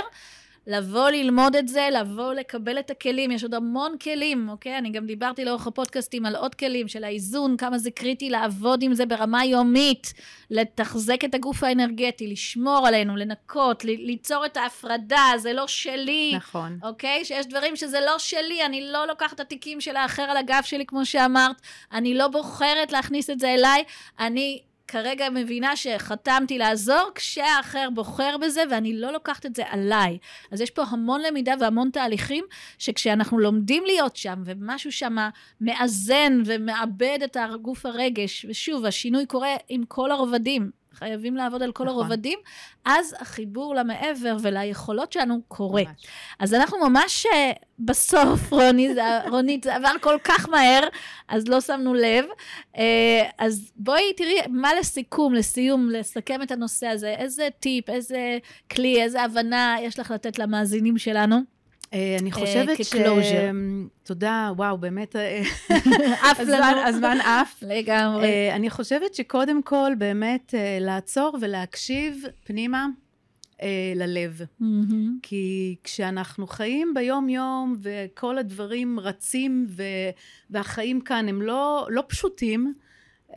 [0.67, 4.77] לבוא ללמוד את זה, לבוא לקבל את הכלים, יש עוד המון כלים, אוקיי?
[4.77, 8.93] אני גם דיברתי לאורך הפודקאסטים על עוד כלים של האיזון, כמה זה קריטי לעבוד עם
[8.93, 10.13] זה ברמה יומית,
[10.51, 16.33] לתחזק את הגוף האנרגטי, לשמור עלינו, לנקות, ל- ליצור את ההפרדה, זה לא שלי.
[16.35, 16.79] נכון.
[16.83, 17.25] אוקיי?
[17.25, 20.85] שיש דברים שזה לא שלי, אני לא לוקחת את התיקים של האחר על הגב שלי,
[20.85, 21.61] כמו שאמרת,
[21.91, 23.83] אני לא בוחרת להכניס את זה אליי,
[24.19, 30.17] אני כרגע מבינה שחתמתי לעזור כשהאחר בוחר בזה, ואני לא לוקחת את זה עליי.
[30.51, 32.45] אז יש פה המון למידה והמון תהליכים,
[32.79, 35.15] שכשאנחנו לומדים להיות שם, ומשהו שם
[35.61, 40.82] מאזן ומאבד את הגוף הרגש, ושוב, השינוי קורה עם כל הרובדים.
[40.93, 41.95] חייבים לעבוד על כל נכון.
[41.99, 42.39] הרובדים,
[42.85, 45.83] אז החיבור למעבר וליכולות שלנו קורה.
[45.83, 46.05] ממש.
[46.39, 50.87] אז אנחנו ממש אה, בסוף, רוני, זה, רונית, זה עבר כל כך מהר,
[51.27, 52.25] אז לא שמנו לב.
[52.77, 57.09] אה, אז בואי תראי, מה לסיכום, לסיום, לסכם את הנושא הזה?
[57.17, 58.37] איזה טיפ, איזה
[58.71, 61.52] כלי, איזה הבנה יש לך לתת למאזינים שלנו?
[61.93, 62.93] אה, אני חושבת ש...
[62.93, 63.53] כ-closure.
[64.03, 65.41] תודה, וואו, באמת, אה,
[66.31, 66.79] עף לנו.
[66.87, 67.63] הזמן עף.
[67.67, 68.25] לגמרי.
[68.25, 72.87] אה, אני חושבת שקודם כל, באמת, אה, לעצור ולהקשיב פנימה
[73.61, 74.41] אה, ללב.
[75.21, 79.83] כי כשאנחנו חיים ביום-יום וכל הדברים רצים ו-
[80.49, 82.73] והחיים כאן הם לא, לא פשוטים,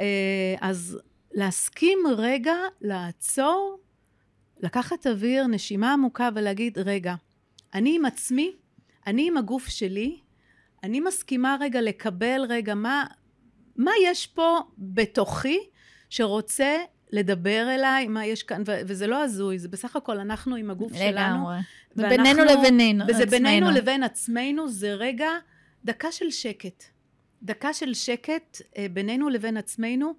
[0.00, 0.98] אה, אז
[1.32, 3.78] להסכים רגע לעצור,
[4.60, 7.14] לקחת אוויר, נשימה עמוקה ולהגיד, רגע,
[7.74, 8.52] אני עם עצמי,
[9.06, 10.18] אני עם הגוף שלי,
[10.82, 13.04] אני מסכימה רגע לקבל רגע מה,
[13.76, 15.58] מה יש פה בתוכי
[16.10, 16.76] שרוצה
[17.10, 20.92] לדבר אליי, מה יש כאן, ו- וזה לא הזוי, זה בסך הכל אנחנו עם הגוף
[20.94, 21.36] שלנו.
[21.36, 21.56] לגמרי.
[21.94, 23.04] זה בינינו לבינינו.
[23.08, 23.80] וזה בינינו עצמנו.
[23.80, 25.28] לבין עצמנו, זה רגע,
[25.84, 26.84] דקה של שקט.
[27.42, 30.14] דקה של שקט אה, בינינו לבין עצמנו.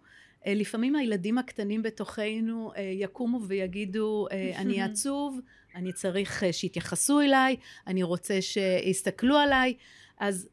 [0.48, 5.40] אה, לפעמים הילדים הקטנים בתוכנו אה, יקומו ויגידו, אני עצוב,
[5.78, 7.56] אני צריך אה, שיתייחסו אליי,
[7.88, 9.74] אני רוצה שיסתכלו עליי.
[10.18, 10.50] אז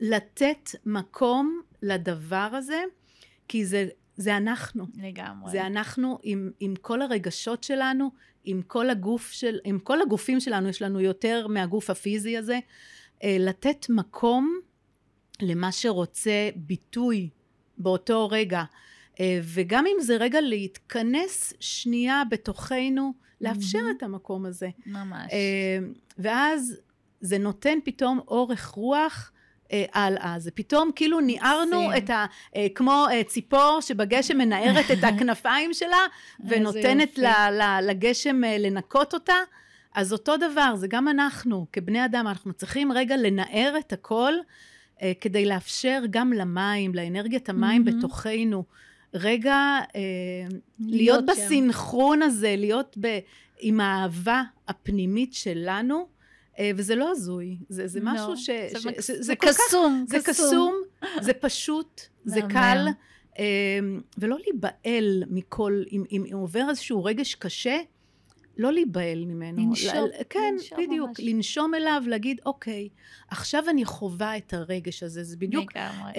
[0.00, 2.82] לתת מקום לדבר הזה,
[3.48, 4.86] כי זה, זה אנחנו.
[4.96, 5.50] לגמרי.
[5.50, 8.10] זה אנחנו עם, עם כל הרגשות שלנו,
[8.44, 12.58] עם כל הגוף של, עם כל הגופים שלנו, יש לנו יותר מהגוף הפיזי הזה,
[13.24, 14.60] אה, לתת מקום
[15.40, 17.28] למה שרוצה ביטוי
[17.78, 18.64] באותו רגע.
[19.20, 23.94] אה, וגם אם זה רגע להתכנס שנייה בתוכנו, לאפשר מהמם.
[23.96, 24.68] את המקום הזה.
[24.86, 25.32] ממש.
[25.32, 25.78] אה,
[26.18, 26.76] ואז
[27.20, 29.32] זה נותן פתאום אורך רוח
[29.72, 30.34] אה, הלאה.
[30.38, 32.26] זה פתאום כאילו ניערנו את ה...
[32.56, 36.06] אה, כמו אה, ציפור שבגשם מנערת את הכנפיים שלה,
[36.48, 39.36] ונותנת ל, ל, לגשם אה, לנקות אותה.
[39.94, 44.32] אז אותו דבר, זה גם אנחנו, כבני אדם, אנחנו צריכים רגע לנער את הכל,
[45.02, 47.98] אה, כדי לאפשר גם למים, לאנרגיית המים mm-hmm.
[47.98, 48.64] בתוכנו,
[49.14, 49.54] רגע
[49.96, 50.00] אה,
[50.78, 53.18] להיות, להיות בסינכרון הזה, להיות ב,
[53.60, 56.18] עם האהבה הפנימית שלנו.
[56.58, 58.50] אה, וזה לא הזוי, זה, זה לא, משהו ש...
[58.50, 60.74] זה, ש, ש, זה, זה קסום, כך, זה קסום,
[61.20, 62.86] זה פשוט, זה קל,
[63.38, 63.44] אה,
[64.18, 67.78] ולא להיבהל מכל, אם, אם עובר איזשהו רגש קשה,
[68.56, 69.68] לא להיבהל ממנו.
[69.68, 70.08] לנשום.
[70.30, 71.08] כן, לנשום בדיוק.
[71.08, 71.20] ממש.
[71.20, 72.88] לנשום אליו, להגיד, אוקיי,
[73.30, 75.24] עכשיו אני חווה את הרגש הזה.
[75.24, 75.76] זה בדיוק...
[75.76, 76.12] לגמרי.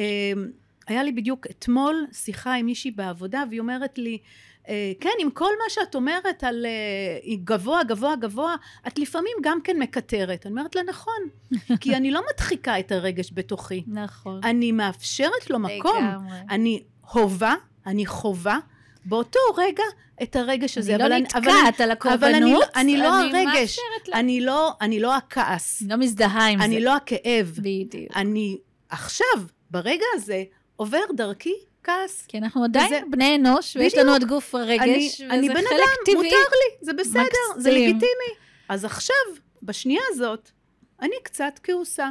[0.90, 4.18] היה לי בדיוק אתמול שיחה עם מישהי בעבודה, והיא אומרת לי,
[4.70, 8.56] אה, כן, עם כל מה שאת אומרת על אה, גבוה, גבוה, גבוה,
[8.88, 10.46] את לפעמים גם כן מקטרת.
[10.46, 11.20] אני אומרת לה, נכון,
[11.82, 13.84] כי אני לא מדחיקה את הרגש בתוכי.
[13.88, 14.42] נכון.
[14.44, 16.06] אני מאפשרת לו מקום.
[16.50, 17.54] אני הובה,
[17.86, 18.60] אני חווה.
[19.06, 19.84] באותו רגע
[20.24, 20.96] את הרגש הזה.
[20.96, 23.80] אני לא נתקעת על אבל אני, הקורבנות, אני לא אני הרגש.
[24.14, 26.66] אני לא, אני לא הכעס, לא מזדהה עם זה.
[26.66, 27.56] אני לא הכאב.
[27.58, 28.12] בדיוק.
[28.16, 28.58] אני
[28.90, 29.28] עכשיו,
[29.72, 30.44] ברגע הזה,
[30.80, 31.53] עובר דרכי
[31.84, 32.25] כעס.
[32.27, 34.07] כי אנחנו עדיין וזה- בני אנוש, ויש בדיוק.
[34.07, 36.15] לנו את גוף הרגש, אני, וזה אני בן חלק אדם, טבעי.
[36.15, 37.19] מותר לי, זה בסדר,
[37.57, 37.73] זה מקסים.
[37.89, 38.32] לגיטימי.
[38.69, 39.15] אז עכשיו,
[39.63, 40.49] בשנייה הזאת,
[41.01, 42.09] אני קצת כעוסה.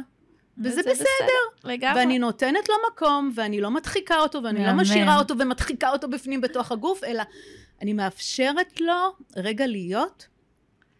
[0.63, 1.43] וזה בסדר.
[1.63, 1.99] לגמרי.
[1.99, 4.73] ואני נותנת לו מקום, ואני לא מדחיקה אותו, ואני לא.
[4.73, 7.23] משאירה אותו ומדחיקה אותו בפנים בתוך הגוף, אלא
[7.81, 8.93] אני מאפשרת לו
[9.37, 10.27] רגע להיות.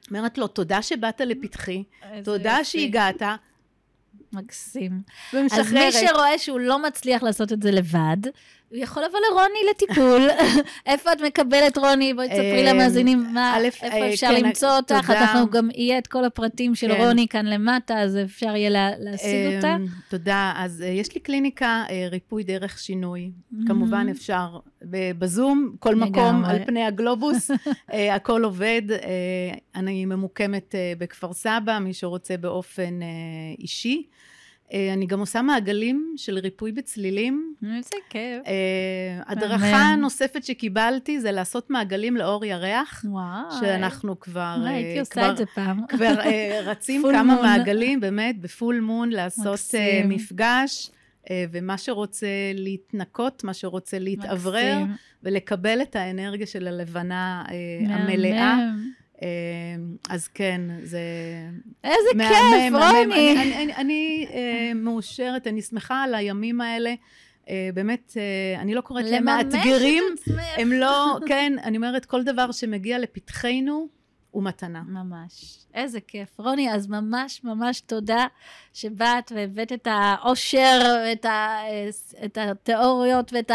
[0.09, 2.65] אומרת לו, תודה שבאת לפתחי, איזה תודה יופי.
[2.65, 3.21] שהגעת,
[4.33, 5.01] מקסים.
[5.33, 5.65] ומשחררת.
[5.65, 8.17] אז מי שרואה שהוא לא מצליח לעשות את זה לבד,
[8.69, 10.21] הוא יכול לבוא לרוני לטיפול.
[10.91, 12.13] איפה את מקבלת, רוני?
[12.13, 15.07] בואי תספרי אה, למאזינים מה- איפה אה, אפשר כן, למצוא אותך.
[15.07, 15.19] תודה.
[15.21, 17.01] אנחנו גם יהיה את כל הפרטים של כן.
[17.05, 19.77] רוני כאן למטה, אז אפשר יהיה לה- להשיג אותה.
[20.09, 20.53] תודה.
[20.55, 23.31] אז אה, יש לי קליניקה אה, ריפוי דרך שינוי.
[23.31, 23.67] Mm-hmm.
[23.67, 24.47] כמובן אפשר
[25.19, 26.45] בזום, כל מקום.
[26.45, 27.51] על פני הגלובוס,
[27.93, 28.81] אה, הכל עובד.
[28.91, 28.97] אה,
[29.75, 33.07] אני ממוקמת אה, בכפר סבא, מי שרוצה באופן אה,
[33.59, 34.03] אישי.
[34.73, 37.53] אה, אני גם עושה מעגלים של ריפוי בצלילים.
[37.75, 38.47] איזה כיף.
[38.47, 39.95] אה, הדרכה.
[39.95, 43.51] נוספת שקיבלתי זה לעשות מעגלים לאור ירח, וואו.
[43.59, 44.55] שאנחנו כבר...
[44.57, 45.87] אולי אה, הייתי עושה את זה פעם.
[45.87, 46.15] כבר
[46.63, 47.41] רצים כמה.
[47.41, 49.59] מעגלים, באמת, בפול מון, לעשות.
[50.05, 50.91] מפגש,
[51.51, 54.77] ומה שרוצה להתנקות, מה שרוצה להתאוורר.
[55.23, 58.91] ולקבל את האנרגיה של הלבנה אה, מהמם.
[59.21, 59.27] אה,
[60.09, 60.99] אז כן, זה
[61.83, 62.97] איזה מהמם, כיף, מהמם.
[62.97, 63.31] רוני.
[63.31, 66.93] אני, אני, אני, אני אה, מאושרת, אני שמחה על הימים האלה.
[67.49, 70.03] אה, באמת, אה, אני לא קוראת להם מאתגרים.
[70.57, 73.98] הם לא, כן, אני אומרת, כל דבר שמגיע לפתחנו
[74.31, 74.81] הוא מתנה.
[74.87, 75.57] ממש.
[75.73, 76.39] איזה כיף.
[76.39, 78.25] רוני, אז ממש ממש תודה
[78.73, 81.57] שבאת והבאת את האושר, את, ה,
[82.25, 83.51] את התיאוריות ואת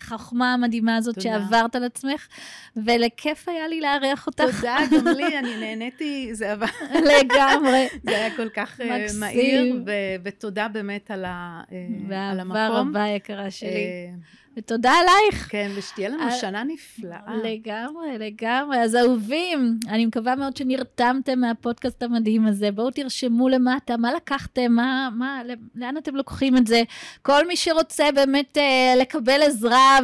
[0.00, 1.22] החוכמה המדהימה הזאת תודה.
[1.30, 2.28] שעברת על עצמך,
[2.76, 7.88] ולכיף היה לי לארח אותך תודה, גם לי, אני נהניתי, זה עבר, לגמרי.
[8.04, 9.20] זה היה כל כך אה, מקסים.
[9.20, 9.90] מהיר, ו-
[10.24, 12.88] ותודה באמת על, ה, אה, על באהבה המקום.
[12.96, 14.10] רבה, יקרה שלי.
[14.56, 15.48] ותודה עלייך.
[15.50, 17.36] כן, ושתהיה לנו אה, שנה נפלאה.
[17.36, 18.78] לגמרי, לגמרי.
[18.78, 22.70] אז אהובים, אני מקווה מאוד שנרתמתם מהפודקאסט המדהים הזה.
[22.70, 25.42] בואו תרשמו למטה, מה לקחתם, מה, מה,
[25.74, 26.82] לאן אתם לוקחים את זה.
[27.22, 29.98] כל מי שרוצה באמת אה, לקבל עזרה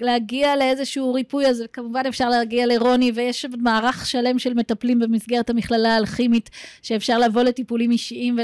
[0.00, 5.94] ולהגיע לאיזשהו ריפוי, אז כמובן אפשר להגיע לרוני, ויש מערך שלם של מטפלים במסגרת המכללה
[5.94, 6.50] האלכימית,
[6.82, 8.38] שאפשר לבוא לטיפולים אישיים,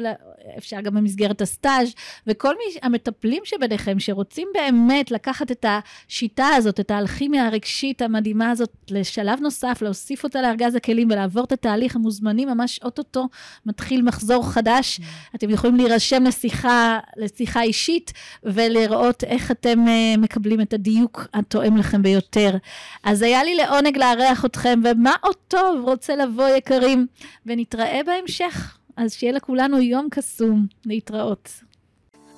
[0.47, 1.95] ואפשר גם במסגרת הסטאז',
[2.27, 8.73] וכל מי, המטפלים שביניכם שרוצים באמת לקחת את השיטה הזאת, את האלכימיה הרגשית המדהימה הזאת,
[8.91, 13.29] לשלב נוסף, להוסיף אותה לארגז הכלים ולעבור את התהליך המוזמנים, ממש אוטוטו
[13.67, 15.01] מתחיל מחזור חדש.
[15.35, 22.03] אתם יכולים להירשם לשיחה, לשיחה אישית ולראות איך אתם uh, מקבלים את הדיוק התואם לכם
[22.03, 22.57] ביותר.
[23.05, 27.07] אז היה לי לעונג לארח אתכם, ומה עוד טוב רוצה לבוא, יקרים,
[27.47, 28.76] ונתראה בהמשך.
[28.97, 30.67] אז שיהיה לכולנו יום קסום.
[30.87, 31.51] להתראות.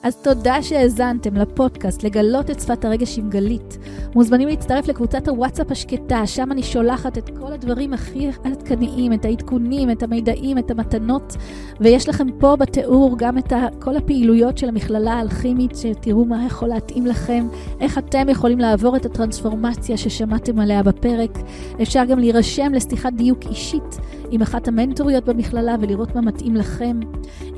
[0.03, 3.79] אז תודה שהאזנתם לפודקאסט לגלות את שפת הרגש עם גלית.
[4.15, 9.91] מוזמנים להצטרף לקבוצת הוואטסאפ השקטה, שם אני שולחת את כל הדברים הכי עדכניים, את העדכונים,
[9.91, 11.37] את המידעים, את המתנות,
[11.81, 17.07] ויש לכם פה בתיאור גם את כל הפעילויות של המכללה האלכימית, שתראו מה יכול להתאים
[17.07, 17.49] לכם,
[17.81, 21.39] איך אתם יכולים לעבור את הטרנספורמציה ששמעתם עליה בפרק.
[21.83, 23.99] אפשר גם להירשם לשיחת דיוק אישית
[24.31, 27.01] עם אחת המנטוריות במכללה ולראות מה מתאים לכם.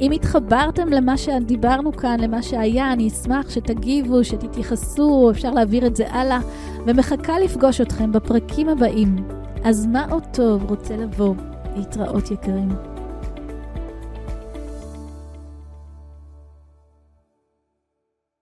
[0.01, 6.13] אם התחברתם למה שדיברנו כאן, למה שהיה, אני אשמח שתגיבו, שתתייחסו, אפשר להעביר את זה
[6.13, 6.41] הלאה,
[6.87, 9.17] ומחכה לפגוש אתכם בפרקים הבאים.
[9.65, 11.35] אז מה עוד טוב רוצה לבוא?
[11.77, 12.90] להתראות יקרים.